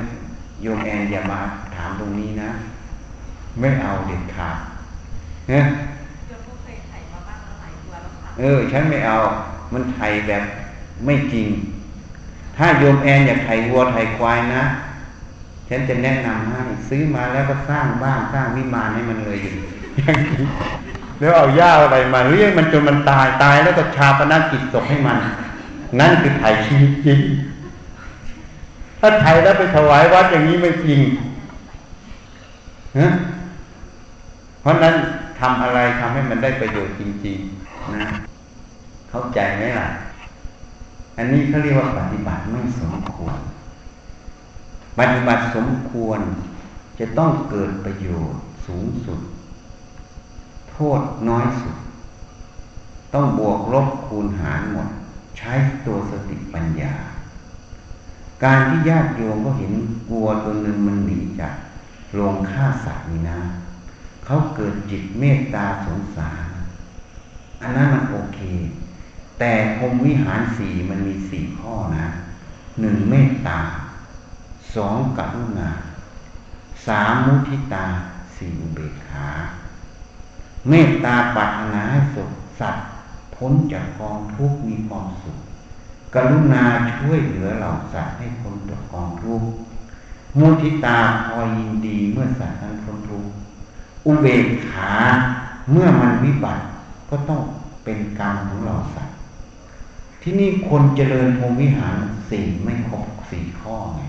[0.61, 1.39] โยมแอนอย่ามา
[1.75, 2.49] ถามตรงนี้นะ
[3.59, 4.57] ไม่เอาเด็ดขาด
[5.49, 5.63] เนี่ย
[8.39, 9.17] เออ ฉันไม่เอา
[9.73, 10.43] มันไทยแบบ
[11.05, 11.47] ไม่จริง
[12.57, 14.63] ถ้าโยมแอนอยากไทยวัวไทยควายนะ
[15.69, 16.59] ฉันจะแนะนำให้
[16.89, 19.53] ซื้อมาแล้วก็สร้างบ้านสร้างวิมานให้มันเลยอยู่
[21.19, 25.17] แล้วเอาหญ้าอะไรมาเลี้ยงมันจนมันตายตายแล้วก็ชาปนกิจศพให้มัน
[25.99, 27.19] นั่นคือไทยชีวิตจริง
[28.99, 30.99] ถ้าไทยแล้วไปถวายวัดอย่างนี้ไม่จริง
[34.61, 34.95] เพราะนั้น
[35.39, 38.07] ทำอะไรทำให้มันได้ประโยชน์จริง ๆ นะ
[39.09, 39.87] เข้าใจไหมล่ะ
[41.17, 43.37] อันนี้เขาเรียกว่าปฏิบัติไม่สมควร
[44.97, 46.19] ปฏิบัติสมควร
[46.99, 49.19] จะต้องเกิดประโยชน์สูงสุด
[50.71, 51.77] โทษน้อยสุด
[53.13, 54.87] ต้องบวกลบคูณหารหมด
[55.37, 55.53] ใช้
[55.85, 56.93] ตัวสติปัญญา
[58.43, 59.73] การที่ญาติโยมก็เห็น
[60.09, 61.53] กลัวตัวหนึ่งมันหนีจาก
[62.13, 63.39] โรงฆ่าสัตว์นี่นะ
[64.25, 66.45] เขาเกิดจิตเมตตาสงสาร
[67.61, 68.39] อันนั้นมันโอเค
[69.39, 72.05] แต่พรมวิหารสี่มันมีสี่ข้อนะ
[72.81, 73.59] หนึ่งเมตตา
[74.75, 75.69] สองกรุณา
[76.87, 77.85] สามมุทิตา
[78.35, 79.27] สี่อุเบกขา
[80.69, 82.85] เมตตาปรารถนาให้สุขสัตว์
[83.35, 85.37] พ้นจากกองทุกข์มีความสุข
[86.15, 86.63] กรุณา
[86.95, 89.47] ช่วยเหลือเหล่าสัตว์ให้พ้นจากกองทุกข์
[90.39, 93.29] มุทิตาพอยินดีเมื่อสัตว์นั้นพ้นทุกข์
[94.05, 94.91] อุเบกขา
[95.71, 96.63] เมื่อมันวิบัติ
[97.09, 97.41] ก็ต้อง
[97.83, 99.15] เป็นกรรมของเราสัตว์
[100.21, 101.97] ที่นี่คนเจริญพรมวิหาร
[102.29, 104.01] สี่ไม่ครบสี่ข้อไง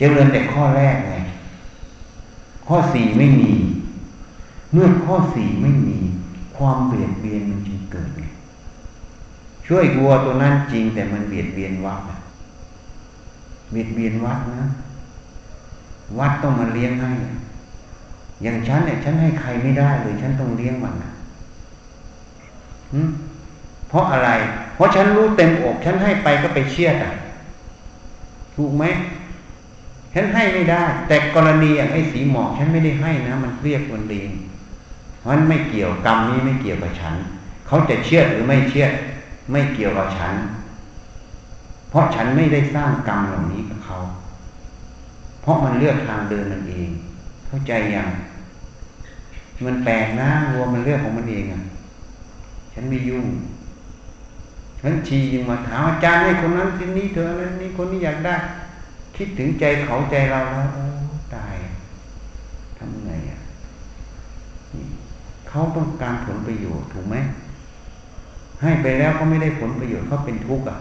[0.00, 1.14] เจริญแต่ข้อแรกไง
[2.66, 3.52] ข้อสี่ไม่มี
[4.72, 5.96] เมื่อข้อสี่ไม่มี
[6.56, 8.22] ความเบียดเบียนมันจึงเกิดไง
[9.66, 12.00] ช่วยวัวตัวนั้นจริงแต่มันเบียดเบียนวัด
[13.70, 14.62] เบียดเบียนวัดนะ
[16.18, 17.10] วัดต้องมาเลี้ยงให้
[18.42, 21.10] อย่างฉันเนี่ยฉันให้ใครไม่ได้เลย ฉันต้องเลี้ยงมันนะ
[23.88, 24.30] เพราะอะไร
[24.74, 27.12] เพราะฉันรู้เต็มอก ฉันให้ไปก็ไปเชียดอะ
[28.56, 28.84] ถูกไหม
[30.14, 34.22] ฉันให้ไม่ได้ แต่กรณีอย่างไอ้สีหมอกฉันไม่ได้ให้นะ มันเรียกคนดี
[35.20, 37.14] เพราะนั้นไม่เกี่ยวกรรมนี้ไม่เกี่ยวกับฉัน
[37.66, 38.86] เขาจะเชื่อหรือไม่เชื่อ
[39.50, 40.34] ไม่เกี่ยวกับฉัน
[41.90, 43.98] เพราะฉันไม่ได้สร้างกรรมเหล่านี้กับเขา
[45.42, 46.88] เพราะมันเลือกทางเดินมันเอง
[47.46, 48.08] เข้าใจยัง
[49.66, 51.62] มันแปลกนะวัวมันเลือกของมันเองอะ
[52.72, 53.26] ฉันไม่ยุ่ง
[54.80, 58.34] ฉันชียังมาถามอาจารย์ให้คนนั้นทีนี้เธอนั้นนี่คนนี้อยากได้
[59.22, 60.68] คิดถึงใจเขาใจเราแล้ว
[61.34, 61.54] ตาย
[62.78, 63.38] ทำไงอะ
[65.48, 67.16] เขาต้องการผลประโยชน์ถูกไหม
[68.62, 70.78] ให้ไปแล้วก็ไม่ได้ผลประโยชน์เขาเป็นทุกข์อะ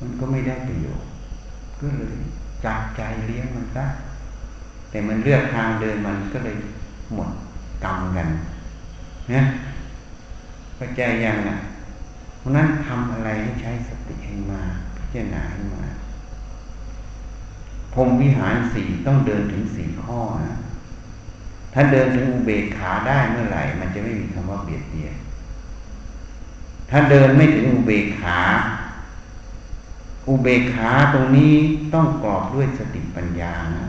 [0.00, 1.08] มันก็ไม่ได้ประโยชน์
[1.80, 2.16] ก็เลย
[2.64, 3.84] จับใจเลี้ยงมันซะ
[4.90, 6.56] แต่มันเลือกทางเดินมันก็เลย
[7.14, 7.30] หมด
[7.84, 8.28] กรรมกัน
[9.32, 9.40] นะ
[10.76, 11.56] เข้าใจยังอะ
[12.38, 14.60] เพราะนั้นทำอะไรให้ใช้สติให้มา
[14.96, 15.84] พิจารณาให้มา
[17.94, 20.56] พรมวิหารสี่ต้องเดินถึงสี่ข้อนะ
[21.72, 25.14] ถ้าเดินถึงอุเบกขาได้เมื่อไหร่ มันจะไม่มีคำว่าเบียดเบียน
[26.90, 28.40] ถ้าเดินไม่ถึงอุเบกขา
[30.28, 31.54] อุเบกขาตรงนี้
[31.94, 33.84] ต้องกรอบด้วยสติปัญญานะ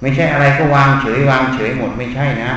[0.00, 2.52] ไม่ใช่อะไรก็วางเฉยวางเฉยหมดไม่ใช่นะ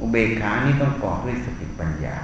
[0.00, 2.16] อุเบกขานี่ต้องกรอบด้วยสติปัญญา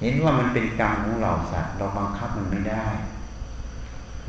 [0.00, 2.86] เห็นว่ามันเป็นกรรมของเราสัตว์ เราบังคับมันไม่ได้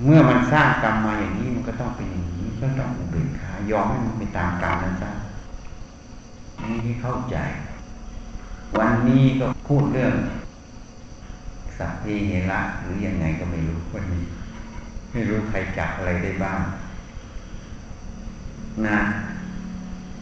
[0.03, 5.11] เมื่อมันสร้างกรรมมาอย่างนี้มันก็ต้องเป็นอย่างนี้ก็ต้องอุเบกขายอมให้มันไปตามกรรมนั้นซะ
[6.61, 7.37] นี่ที่เข้าใจ
[8.77, 10.13] วันนี้ก็พูดเรื่อง
[11.77, 14.23] สัพเพเหระหรือยังไงก็ไม่รู้วันนี้
[15.11, 16.59] ไม่รู้ใครจับอะไรได้บ้าง
[18.87, 18.97] นะ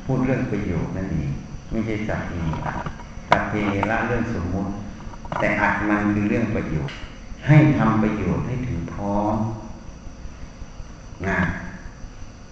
[0.06, 1.32] พูดเรื่องประโยชน์นั่นเอง
[1.72, 2.34] ไม่ใช่สัพเพ
[3.30, 3.54] สัพเพ
[3.92, 4.72] ละเรื่องสมมุติ
[5.40, 6.96] แต่อัดมันคือเรื่องประโยชน์
[7.48, 9.36] ให้ทำประโยชน์ให้ถึงพร้อม
[11.30, 11.40] นะ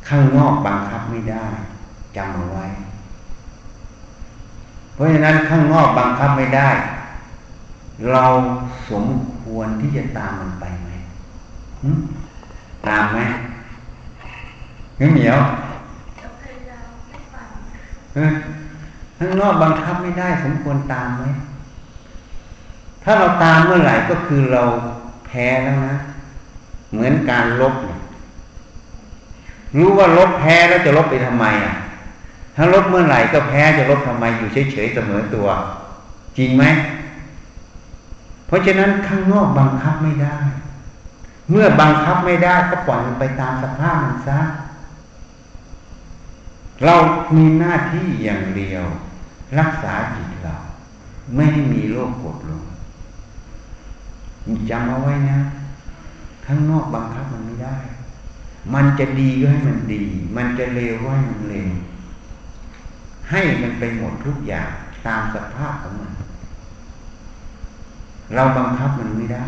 [0.07, 1.45] ข้างนอกบังคับไม่ได้
[2.17, 2.65] จำเอาไว้
[4.93, 6.69] เพราะฉะนั้นข้างนอกบังคับไม่ได้
[8.11, 8.25] เรา
[8.89, 9.05] สม
[9.41, 10.89] ควรที่จะตามมันไปไหม
[12.87, 13.19] ตามไหม
[15.13, 15.37] เหนียว
[19.17, 21.23] ข้างนอกบังคับไม่ได้ สมควรตามไหม
[23.03, 24.63] ถ้าเราตามเมื่อไหร่ก็คือเรา
[25.25, 25.95] แพ้แล้วนะ
[26.91, 27.90] เหมือนการลบเนี่ย
[29.77, 31.75] รู้ว่าลบแพ้แล้วจะลบไปทำไมอะ
[32.55, 35.47] ถ้าลบเมื่อไหร่ก็แพ้จะลบทำไมอยู่เฉยๆเสมอตัว
[36.37, 36.63] จริงไหม
[38.47, 40.37] เพราะฉะนั้นข้างนอกบังคับไม่ได้
[41.49, 44.39] เมื่อบังคับไม่ได้ก็ปล่อยมันไปตามสภาพมันซะ
[46.85, 46.95] เรา
[47.35, 48.85] มีหน้าที่อย่างเดียว
[49.59, 50.55] รักษาจิตเรา
[51.35, 52.63] ไม่ให้มีโรคกดลง
[54.69, 55.39] จำเอาไว้นะ
[56.45, 57.75] ข้างนอกบังคับมันไม่ได้
[58.73, 60.03] มันจะดีก็ให้มันดี
[60.37, 61.69] มันจะเลวก็ให้มันเลว
[63.29, 64.69] ให้มันไปหมดทุกอย่าง
[65.07, 66.11] ตามสภาพของมัน
[68.35, 69.43] เราบังคับมันไม่ได้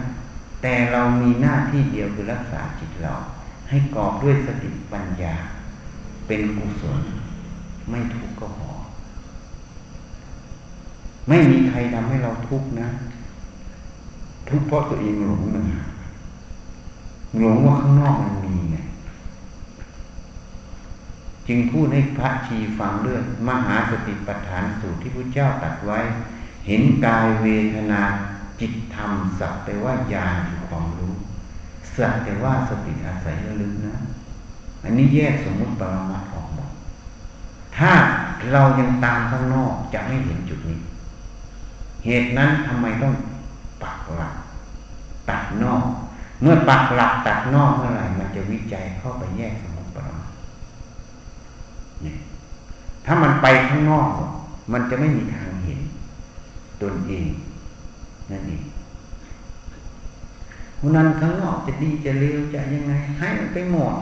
[0.62, 3.14] แต่เรามีหน้าที่เดียวคือรักษาจิตเรา
[3.70, 5.36] ให้กอบด้วยสติปัญญา
[6.28, 7.02] เป็นกุศล
[7.90, 8.72] ไม่ทุกข์ก็พอ
[11.28, 12.88] ไม่มีใครทำให้เราทุกข์นะ
[14.50, 15.64] ทุกข์เพราะตัวเองหลงนะ
[17.40, 18.78] หลงว่าข้างนอกมันมีไง
[21.48, 26.00] จึงพูดให้พระชีฟังเรื่องมหาสติปัฏฐานสูตรที่พระเจ้าตรัสไว้
[26.68, 28.02] เห็นกายเวทนา
[28.60, 31.14] จิตธรรมสักแต่ว่าญาณคือความรู้
[31.98, 33.96] สักแต่ว่าสติอาศัยระลึกนะ
[34.84, 36.70] อันนี้แยกสมมุติปรมัตออกหมด
[37.78, 37.92] ถ้า
[38.52, 40.80] เรายังตามข้างนอกจะไม่เห็นจุดนี้
[42.06, 43.14] เหตุนั้นทำไมต้อง
[43.84, 44.36] ปักหลัก
[45.30, 45.84] ตัดนอก
[46.42, 49.73] เมื่อปักหลักตัดนอกเมื่อไหร่มันจะวิจัยเข้าไปแยกสม
[53.06, 54.10] ถ้ามันไปข้างนอก
[54.74, 55.82] มันจะไม่มีทางเห็น
[56.82, 57.28] ตนเอง
[58.32, 58.64] นั่นเอง
[60.80, 63.96] วันนั้นข้างนอกจะดีจะเลวจะยังไง ให้มันไปหมด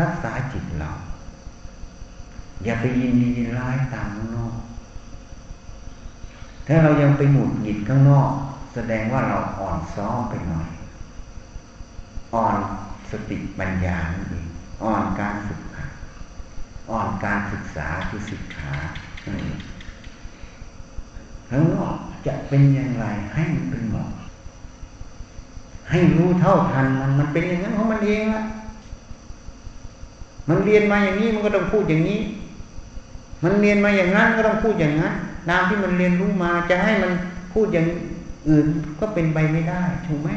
[0.00, 0.90] รักษาจิตเรา
[2.64, 4.54] อย่าไปยินดียินร้ายตามข้างนอก
[6.66, 8.30] ถ้าเรายังไปหมุดหงิดข้างนอก
[8.74, 10.68] แสดงว่าเราอ่อนซ้อมไปหน่อย
[12.34, 12.56] อ่อน
[13.10, 14.46] สติปัญญาเอง
[14.82, 15.60] อ่อนการฝึก
[16.90, 18.70] อ่อนการศึกษาคือศึกษา
[21.48, 21.94] ข้างนอก
[22.26, 24.10] จะเป็นอย่างไรให้มันเป็นหมอก
[25.90, 28.42] ให้รู้เท่าทันมันมันเป็นอย่างนั้นของมันเองละ
[30.48, 32.20] มันเรียนมาอย่างนี้มันก็ต้องพูดอย่างนี้
[33.44, 35.14] มันเรียนมาอย่างนั้นก็ต้องพูดอย่างนั้น
[35.48, 37.12] ตามที่มันเรียนรู้มาจะให้มัน
[37.52, 37.86] พูดอย่าง
[38.48, 38.66] อื่น
[39.00, 40.30] ก็เป็นไปไม่ได้ถูกไหม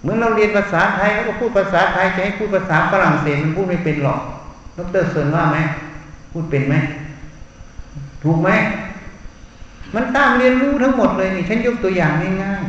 [0.00, 4.20] เหมือนเราเรียนภาษาไทยแล้วก็พูดภาษาไทยจะให้พูดภาษาฝรั่งเศสมันพูดไม่เป็นหรอก
[4.78, 5.58] ดรเซินว่าไหม
[6.32, 6.74] พูดเป็นไหม
[8.22, 8.50] ถูกไหม
[9.94, 12.12] มันตามเรียนรู้ทั้งหมดเลยนี่ฉันยกตัวอย่าง
[12.42, 12.64] ง่าย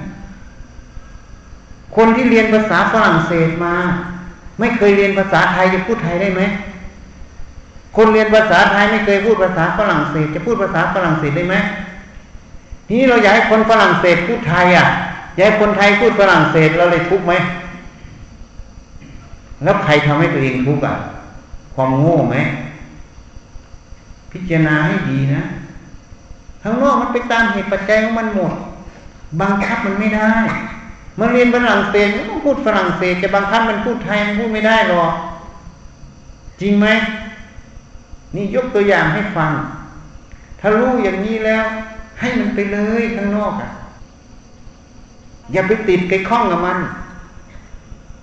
[1.15, 3.75] ๆคนที่เรียนภาษาฝรั่งเศสมา
[4.59, 6.41] ไม่เคยเรียนภาษาไทยจะพูดไทยได้ไหม
[7.95, 11.55] คนเรียนภาษาไทยไม่เคยพูดภาษาฝรั่งเศส จะพูดภาษาฝรั่งเศสได้ไหม
[12.87, 14.87] ทีนี้เราอยากให้คนฝรั่งเศสพูดไทยอะ
[15.35, 17.33] อยากให้คนไทยพูดฝรั่งเศสเราเลยทุกไหม
[19.63, 20.95] แล้วใครทำให้ตัวเองทุกข์อะ
[21.81, 22.37] ความโง่ไหม
[24.31, 25.43] พิจารณาให้ดีนะ
[26.61, 28.53] ข้างนอกมันไปตามเหตุปัจจัยของมันหมด
[29.41, 30.33] บังคับมันไม่ได้
[31.19, 35.13] มาเรียนฝรั่งเศสมันต้องพูดฝรั่งเศสจะบังคับมันพูดไทยมันพูดไม่ได้หรอก
[36.61, 36.87] จริงไหม
[38.35, 39.51] นี่ยกตัวอย่างให้ฟัง
[40.59, 41.63] ถ้ารู้อย่างนี้แล้ว
[42.19, 43.69] ให้มันไปเลยข้างนอกอะ
[45.51, 46.77] อย่าไปติดไปคล้องกับมัน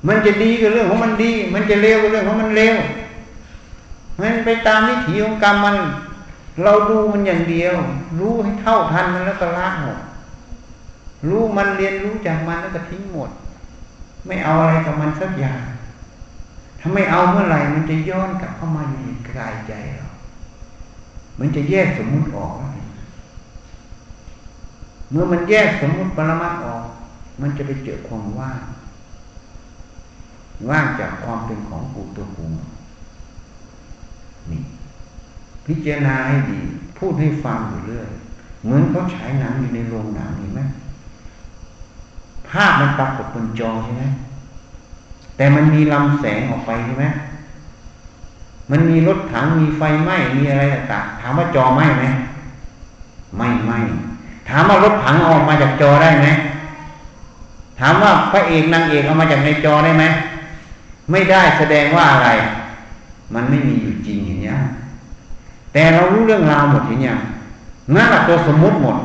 [0.09, 2.77] มันจะดีก็เรื่องของมันดี มันจะเลวก็เรื่องของมันเลว
[4.21, 5.77] มันไปตามวิถีของกรรมมัน
[6.63, 7.75] เราดูมันอย่างเดียว
[8.19, 9.99] รู้ให้เท่าทันมันแล้วก็ละหมด
[11.29, 13.31] รู้มันเรียนรู้จากมันแล้วก็ทิ้งหมด
[14.27, 15.63] ไม่เอาอะไรกับมันสักอย่าง
[16.81, 18.97] ถ้าไม่เอาเมื่อไหร่มันจะย้อนกลับเข้ามาใน
[19.37, 20.09] กายใจเรา
[21.39, 22.53] มันจะแยกสมมุติออก
[25.11, 26.85] เมื่อมันแยกสมมุติปรมัตออก
[27.41, 28.61] มันจะไปเจอความว่าง
[30.69, 32.47] ว่างจากความเป็นของกูตัวกู
[34.53, 34.63] นี่
[35.67, 36.61] พิจารณาให้ดี
[36.99, 38.09] พูดให้ฟังอยู่เรื่อย
[38.63, 40.61] เหมือนเขาฉายหนังอยู่ในโรงหนังเห็นไหม
[42.49, 44.05] ภาพมันปรากฏบนจอใช่ไหม
[45.37, 47.07] แต่มันมีลำแสงออกไปใช่ไหม
[48.71, 52.05] มันมีรถถังมีไฟไหม้มีอะไรต่างๆถามว่าจอไหม้ไหม
[53.37, 53.79] ไม่ไหม้
[54.49, 56.27] ถามว่ารถถังออกมาจากจอได้ไหม
[57.81, 60.05] ถามว่าพระเอกนางเอกเอามาจากในจอได้ไหม
[61.11, 62.29] ไม่ได้แสดงว่าอะไร
[63.35, 64.55] มันไม่มีอยู่จริงอย่างนี้
[65.73, 67.13] แต่เรารู้เรื่องราวหมดอย่างนี้
[67.95, 68.97] นั่นแหละตัวสมมุติหมด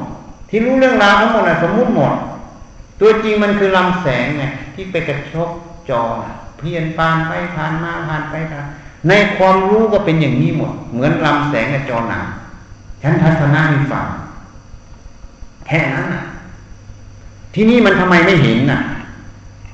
[0.50, 2.14] ที่รู้เรื่องราวทั้งหมดแหละสมมุติหมด
[3.00, 4.44] ตัวจริงมันคือลำแสงไง
[4.76, 5.50] ที่ไปกระทบ
[5.90, 6.02] จอ
[6.58, 8.66] เพียนปานไปผ่านมาผ่านไปผ่าน
[9.08, 12.24] ในความรู้ก็เป็นอย่างนี้หมด เหมือนลำแสงในจอหนัง
[13.02, 14.08] ฉันทัศนะให้ฟัง
[15.68, 16.24] แค่นั้นน่ะ
[17.54, 18.80] ที่นี่มันทำไมไม่เห็นน่ะ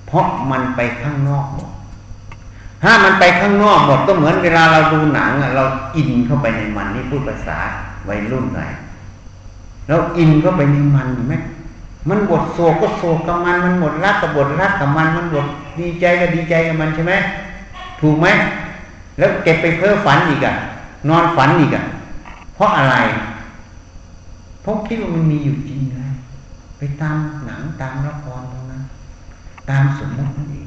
[0.08, 1.70] เพราะมันไปข้างนอกหมด
[2.84, 5.64] ถ้ามันไปข้างนอกหมดก็เหมือนเวลาเราดูหนังเรา
[5.96, 7.58] อินเข้าไปในมันนี่พูดภาษา
[8.10, 8.72] วัยรุ่นหน่อย
[9.88, 11.36] เราอินเข้าไปในมันไหม
[12.10, 15.46] มันบทโศกก็โศกกับมันมันหมดรักกับบทรักกับมันมันบท
[15.80, 17.14] ดีใจก็ดีใจกับมันใช่ไหม
[18.02, 18.28] ถูกไหม
[19.18, 20.54] แล้วเก็บไปเพ้อฝันอีกอะ
[21.10, 21.84] นอนฝันอีกอะ
[22.56, 22.96] เพราะอะไร
[24.62, 26.00] เพราะคิดว่ามันมีอยู่จริงไง
[26.78, 28.84] ไปตามหนังตามละครตรงนั้น
[29.70, 30.58] ตามสมมตินั่นเอ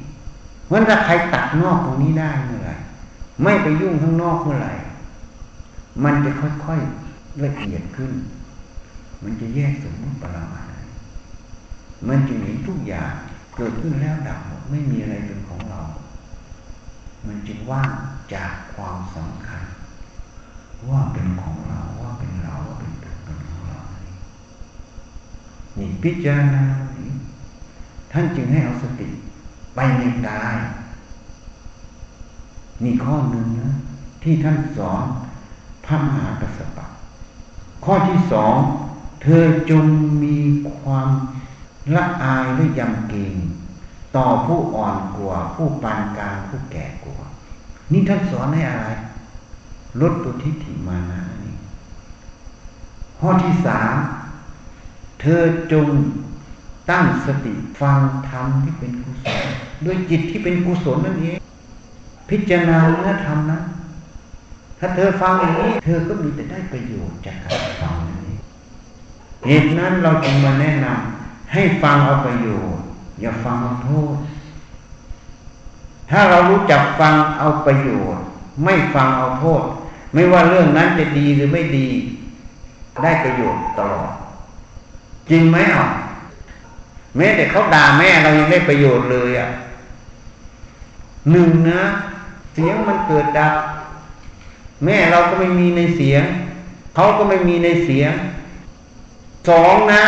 [0.71, 2.75] ราะถ้าใครตัดนอกตรงนี้ได้เมื่อไหร่
[3.43, 4.73] ไม่ไปยุ่งข้างนอกเมื่อไหร่
[6.03, 8.11] มันจะค่อยๆละเอียดขึ้น
[9.23, 10.61] มันจะแยกสมมติปรามา
[12.07, 13.13] มันจะเห็นทุกอย่าง
[13.55, 15.81] เกิดขึ้นแล้วดับหมดไม่มีอะไรเป็นของเรา
[17.27, 17.91] มันจึงว่าง
[18.33, 19.63] จากความสำคัญ
[20.89, 23.79] ว่าเป็นของเราว่าเป็นเราว่าเป็นตัวตนของเรา
[25.77, 26.63] นี่พิจารณา
[28.11, 29.09] ท่านจึงให้เอาสติ
[29.75, 30.55] ไปในกาย
[32.83, 33.75] นี่ข้อหนึ่งนะ
[34.23, 35.03] ที่ท่านสอน
[35.85, 36.85] พระมหากัสสปะ
[37.85, 38.55] ข้อที่สอง
[39.23, 39.85] เธอจง
[40.23, 40.37] มี
[40.73, 41.09] ความ
[41.95, 43.35] ละอายหรือยำเกรง
[44.15, 47.19] ต่อผู้อ่อนกว่าผู้ปานกลางผู้แก่กว่า
[47.91, 48.87] นี่ท่านสอนให้อะไร
[50.01, 51.55] ลดตัวทิฏฐิมานะนี่
[53.19, 53.95] ข้อที่สาม
[55.21, 55.41] เธอ
[55.71, 55.87] จง
[56.89, 59.43] ตั้งสติฟังธรรมที่เป็นกุศล
[59.85, 61.39] ด้วยจิตที่เป็นกุศลนั่นเอง
[62.29, 63.59] พิจารณาเนื้อธรรมนะ
[64.79, 68.33] ถ้าเธอฟังอย่างนี้เธอก็มีแต่ได้ประโยชน์จากการฟังนี้
[69.47, 72.83] เหตุนั้นเราจึงมาแนะนำให้ฟังเอาประโยชน์
[73.21, 74.15] อย่าฟังเอาโทษ
[76.11, 78.23] ถ้าเรารู้จักฟังเอาประโยชน์
[78.63, 79.61] ไม่ฟังเอาโทษ
[80.13, 81.87] ไม่ว่าเรื่องนั้นจะดีหรือไม่ดี
[83.03, 84.11] ได้ประโยชน์ตลอด
[85.29, 85.85] จริงไหมอะ
[87.17, 89.49] แม้แต่เขาด่าแม่เรายังได้ประโยชน์เลยอะ
[91.31, 91.81] หนึ่งนะ
[92.53, 93.53] เสียงมันเกิดดับ
[94.85, 96.23] แม่เราก็ไม่มีในเสียง
[96.95, 98.11] เขาก็ไม่มีในเสียง
[99.49, 100.03] สองนะ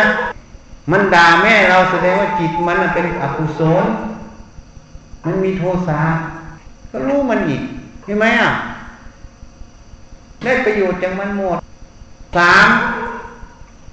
[0.90, 3.84] มันด่าแม่เราแสดงว่าจิตมันเป็นอกุศล
[5.24, 6.00] มันมีโทสะ
[6.90, 7.62] ก็รู้มันอีก
[8.04, 8.52] ใช่ไหมอะ
[10.44, 11.58] ได้ประโยชน์จากมันหมด
[12.36, 12.68] สาม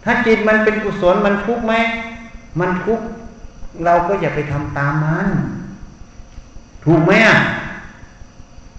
[0.03, 1.73] ถ้าจิตมันเป็นกุศลมันทุกข์ไหม
[2.59, 3.05] มันทุกข์
[3.85, 5.27] เราก็อย่าไปทำตามมัน
[6.85, 7.37] ถูกไหมอะ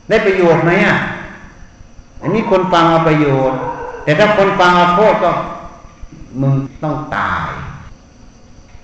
[0.09, 0.97] ได้ประโยชน์ไหมอะ
[2.23, 3.59] อันนี้คนฟังเอาประโยชน์
[4.05, 5.31] แต่ถ้าคนฟังเอาโทษก็
[6.41, 7.51] มึงต้องตาย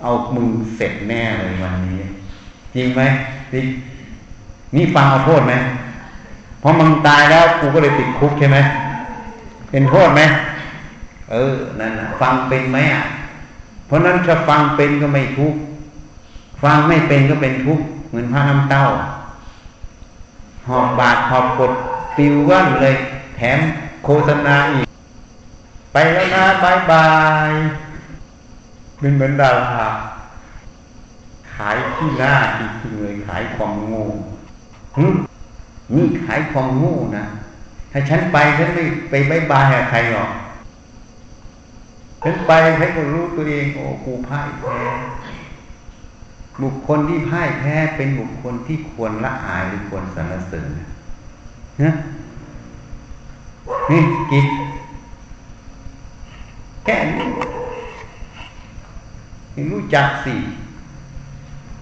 [0.03, 1.99] เอามึงเสร็จแน่เลยวันนี้
[2.75, 3.03] จริงไหม
[3.53, 3.63] นี่
[4.75, 5.55] นี่ฟังเอาโทษไหม
[6.61, 8.59] เพราะมึงตายแล้วกูก็เลยติดคุกใช่ไหม
[9.71, 10.21] เป็นโทษไหม
[11.31, 13.03] เออนั่นนะฟังเป็นไหมอะ
[13.89, 15.61] เพราะนั้นถ้าฟังเป็นก็ไม่ทุกข์
[16.63, 18.87] ฟังไม่เป็นก็เป็นทุกข์เหมือนพระน้ำเต้า
[20.69, 21.73] หอบบาดหอบกด
[22.17, 22.95] ปิวว่านเลย
[23.37, 23.59] แถม
[24.05, 24.87] โฆษณาอีก
[25.93, 27.09] ไปแล้วนะบายบา
[27.49, 27.53] ย
[29.01, 29.89] เป็นเหมือนดารา
[31.55, 34.05] ขายที่หน้าจริงๆเลยขายความโง่
[35.95, 37.25] นี่ขายความโง่นะ
[37.93, 40.31] ถ้าฉันไปฉันไม่ไปบายบายใครหรอก
[42.23, 44.79] ฉันไปใครก็รู้ตัวเองโอ้กูพ่ายแพ้
[46.63, 50.71] บุคคลที่พ่ายแพ้เป็นบุคคลที่ควรละอายหรือควรสรรเสริญ
[51.83, 51.91] นะ
[53.91, 54.01] นี่
[54.31, 54.47] กิจ
[56.85, 60.35] แค่นี้รู้จักสิ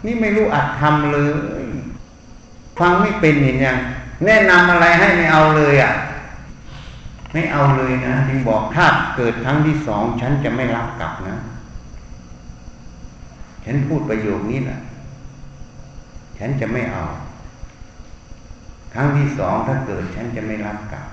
[0.05, 1.19] นี่ไม่รู้อัดทำเล
[1.63, 1.65] ย
[2.79, 3.79] ฟังไม่เป็นเห็นยัง
[4.25, 5.93] แนะนำอะไรให้ไม่เอาเลยอะ
[7.33, 11.37] ไม่เอาเลยนะจึงบอกถ้าเกิดครั้งที่สองฉันจะไม่รับกลับนะ
[13.65, 14.81] ฉันพูดประโยคนี้แหละ
[16.39, 17.05] ฉันจะไม่เอา
[18.95, 21.07] ครั้งที่สองถ้าเกิดฉันจะไม่รับกลับ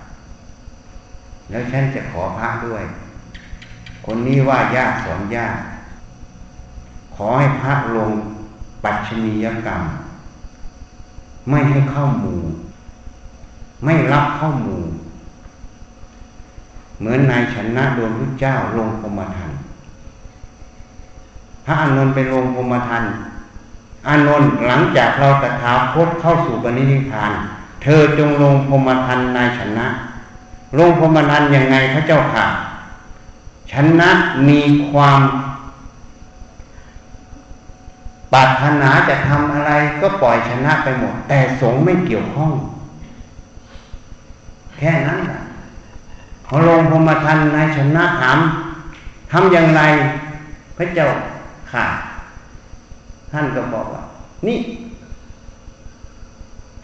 [1.50, 2.84] แล้วฉันจะขอพระด้วย
[4.06, 5.58] คนนี้ว่ายากสอนยาก
[7.16, 8.12] ขอให้พระลง
[8.84, 9.84] ปัจฉนียกรรม
[11.50, 12.42] ไม่ให้เข้าหมู่
[13.86, 14.82] ไม่รับเข้าหมู่
[17.04, 19.52] เหมือนนายชนะโดนพระเจ้าลงพมทัน
[21.66, 23.04] พระอานนท์ไปลงพมทัน
[24.08, 27.32] อานนท์หลังจากเราตถาคตเข้าสู่ปณิธาน
[27.84, 29.88] เธอจงลงพมทันนายชนะ
[30.78, 32.46] ลงพมทันยังไงพระเจ้าค่ะ
[33.72, 34.10] ชนะ
[34.48, 35.22] มีความ
[38.34, 42.52] ปรารถนาจะทำอะไรก็ปล่อยชนะไปหมด แต่สงไม่เกี่ยวข้อง
[44.80, 45.43] แค่นั้นแหละ
[46.56, 48.40] พอลงพมทันนายชนะถาม
[49.32, 49.82] ทำอย่างไร
[50.78, 51.08] พระเจ้า
[51.72, 51.86] ค่ะ
[53.32, 54.04] ท่านก็บอกว่า
[54.48, 54.58] นี่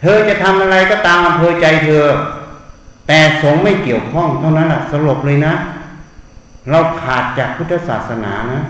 [0.00, 2.04] เธอจะทำอะไรก็ตามอำเภอใจเธอ
[3.06, 5.52] แต่สงไม่เกี่ยวข้องเท่านั้นแหละสรุปเลยนะ
[6.70, 8.60] เราขาดจากพุทธศาสนานะ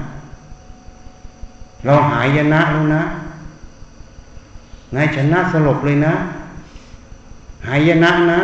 [1.84, 3.02] เราหายนะแล้วนะ
[4.96, 6.14] นายชนะสลบเลยนะ
[7.66, 8.40] หายนะนะ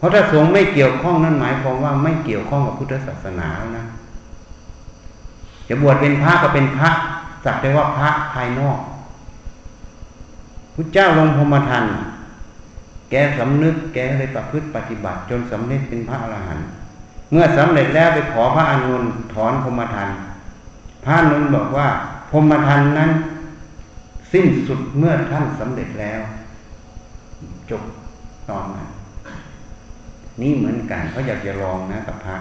[0.00, 3.86] เพราะถ้าสงฆ์ไม่เกี่ยวข้องนั่นหมายความว่าไม่เกี่ยวข้องกับพุทธศาสนาแล้วนะ
[5.68, 6.90] จะบวชเป็นพระก็เป็นพระ
[7.44, 8.78] สักแต่ว่าพระภายนอก
[10.74, 11.84] พุทธเจ้าลงพรมทัน
[13.10, 16.66] แกสำนึกแกเลยประพฤติปฏิบัติ จนสำเร็จเป็นพระอรหันต์
[17.30, 20.08] เมื่อสำเร็จแล้วไปขอพระอนุนถอนพรมทัน
[21.04, 21.88] พระอนุนบอกว่า
[22.30, 23.10] พรมทันนั้น
[24.32, 26.20] สิ้นสุดเมื่อท่านสำเร็จแล้ว
[27.70, 27.82] จบ
[28.50, 28.88] ตอนนั้น
[30.40, 32.36] นี่เหมือนกันเขาอยากจะลองนะกับพระ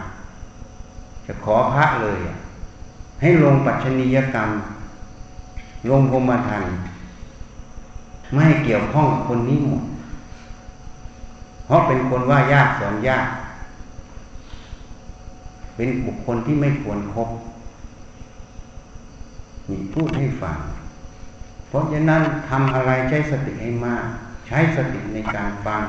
[1.25, 2.19] จะขอพระเลย
[3.21, 4.49] ให้ลงปัจฉนียกรรม
[5.89, 6.63] ลงพรมทัน
[8.35, 9.83] ไม่เกี่ยวข้องกับคนนี้หมด
[11.65, 13.27] เพราะเป็นคนว่ายากสอนยาก
[15.75, 17.29] เป็นบุคคลที่ไม่ควรครบ
[19.69, 20.57] นี่พูดให้ฟัง
[21.67, 24.05] เพราะฉะนั้นทำอะไรใช้สติให้มาก
[24.47, 25.81] ใช้สติในการฟัง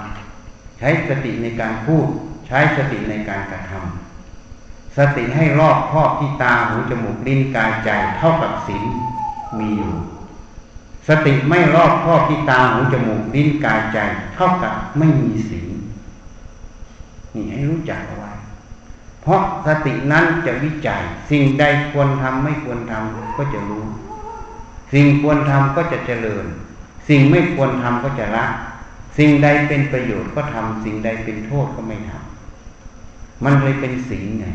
[0.81, 2.07] ใช้สติในการพูด
[2.47, 8.85] ใช้สติในการกระทำสติให้รอบครอบที่ตาหูจมูกลิ้นกายใจเท่ากับศีล
[9.59, 9.95] มีอยู่
[11.09, 13.99] สติไม่รอบครอบที่ตาหูจมูกลิ้นกายใจ
[14.35, 15.69] เท่ากับไม่มีศีล
[17.35, 18.33] นี่ให้รู้จักเอาไว้
[19.23, 23.85] เพราะสตินั้นจะวิจัย สิ่งใดควรทำไม่ควรทำก็จะรู้
[24.93, 26.45] สิ่งควรทำก็จะเจริญ
[27.09, 28.47] สิ่งไม่ควรทำก็จะละ
[29.23, 34.47] สิ่งใดเป็นประโยชน์ก็ทำสิ่งใดเป็นโทษก็ไม่ทำมันเลยเป็นศีลไง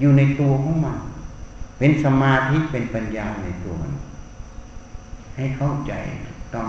[0.00, 0.98] อยู่ในตัวของมัน
[1.78, 3.92] เป็นสมาธิเป็นปัญญาในตัวมัน
[5.36, 5.92] ให้เข้าใจ
[6.54, 6.68] ต้อง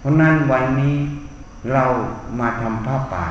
[0.00, 0.96] เพราะนั้นวันนี้
[1.72, 1.84] เรา
[2.40, 3.28] มาทำผ้าป่า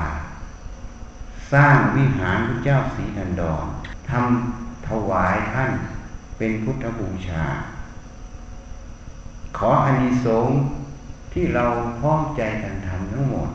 [1.54, 3.66] สร้างวิหารพระเจ้าสีนันดร
[4.10, 5.72] ทำถวายท่าน
[6.38, 7.44] เป็นพุทธบูชา
[9.58, 10.58] ขออานิสงส์
[11.40, 11.68] ที่เรา
[12.00, 13.50] พร้อมใจกันทำทั้งหมด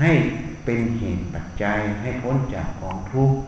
[0.00, 0.12] ให้
[0.64, 3.38] เป็นเหตุปัจจัยให้พ้นจากของทุกข์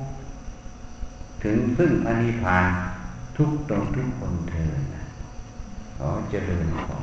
[1.44, 2.66] ถึงซึ่งอนิพพาน
[3.36, 5.04] ทุกตรงทุกคนเธอนะ
[5.96, 7.02] ขอเจริญของ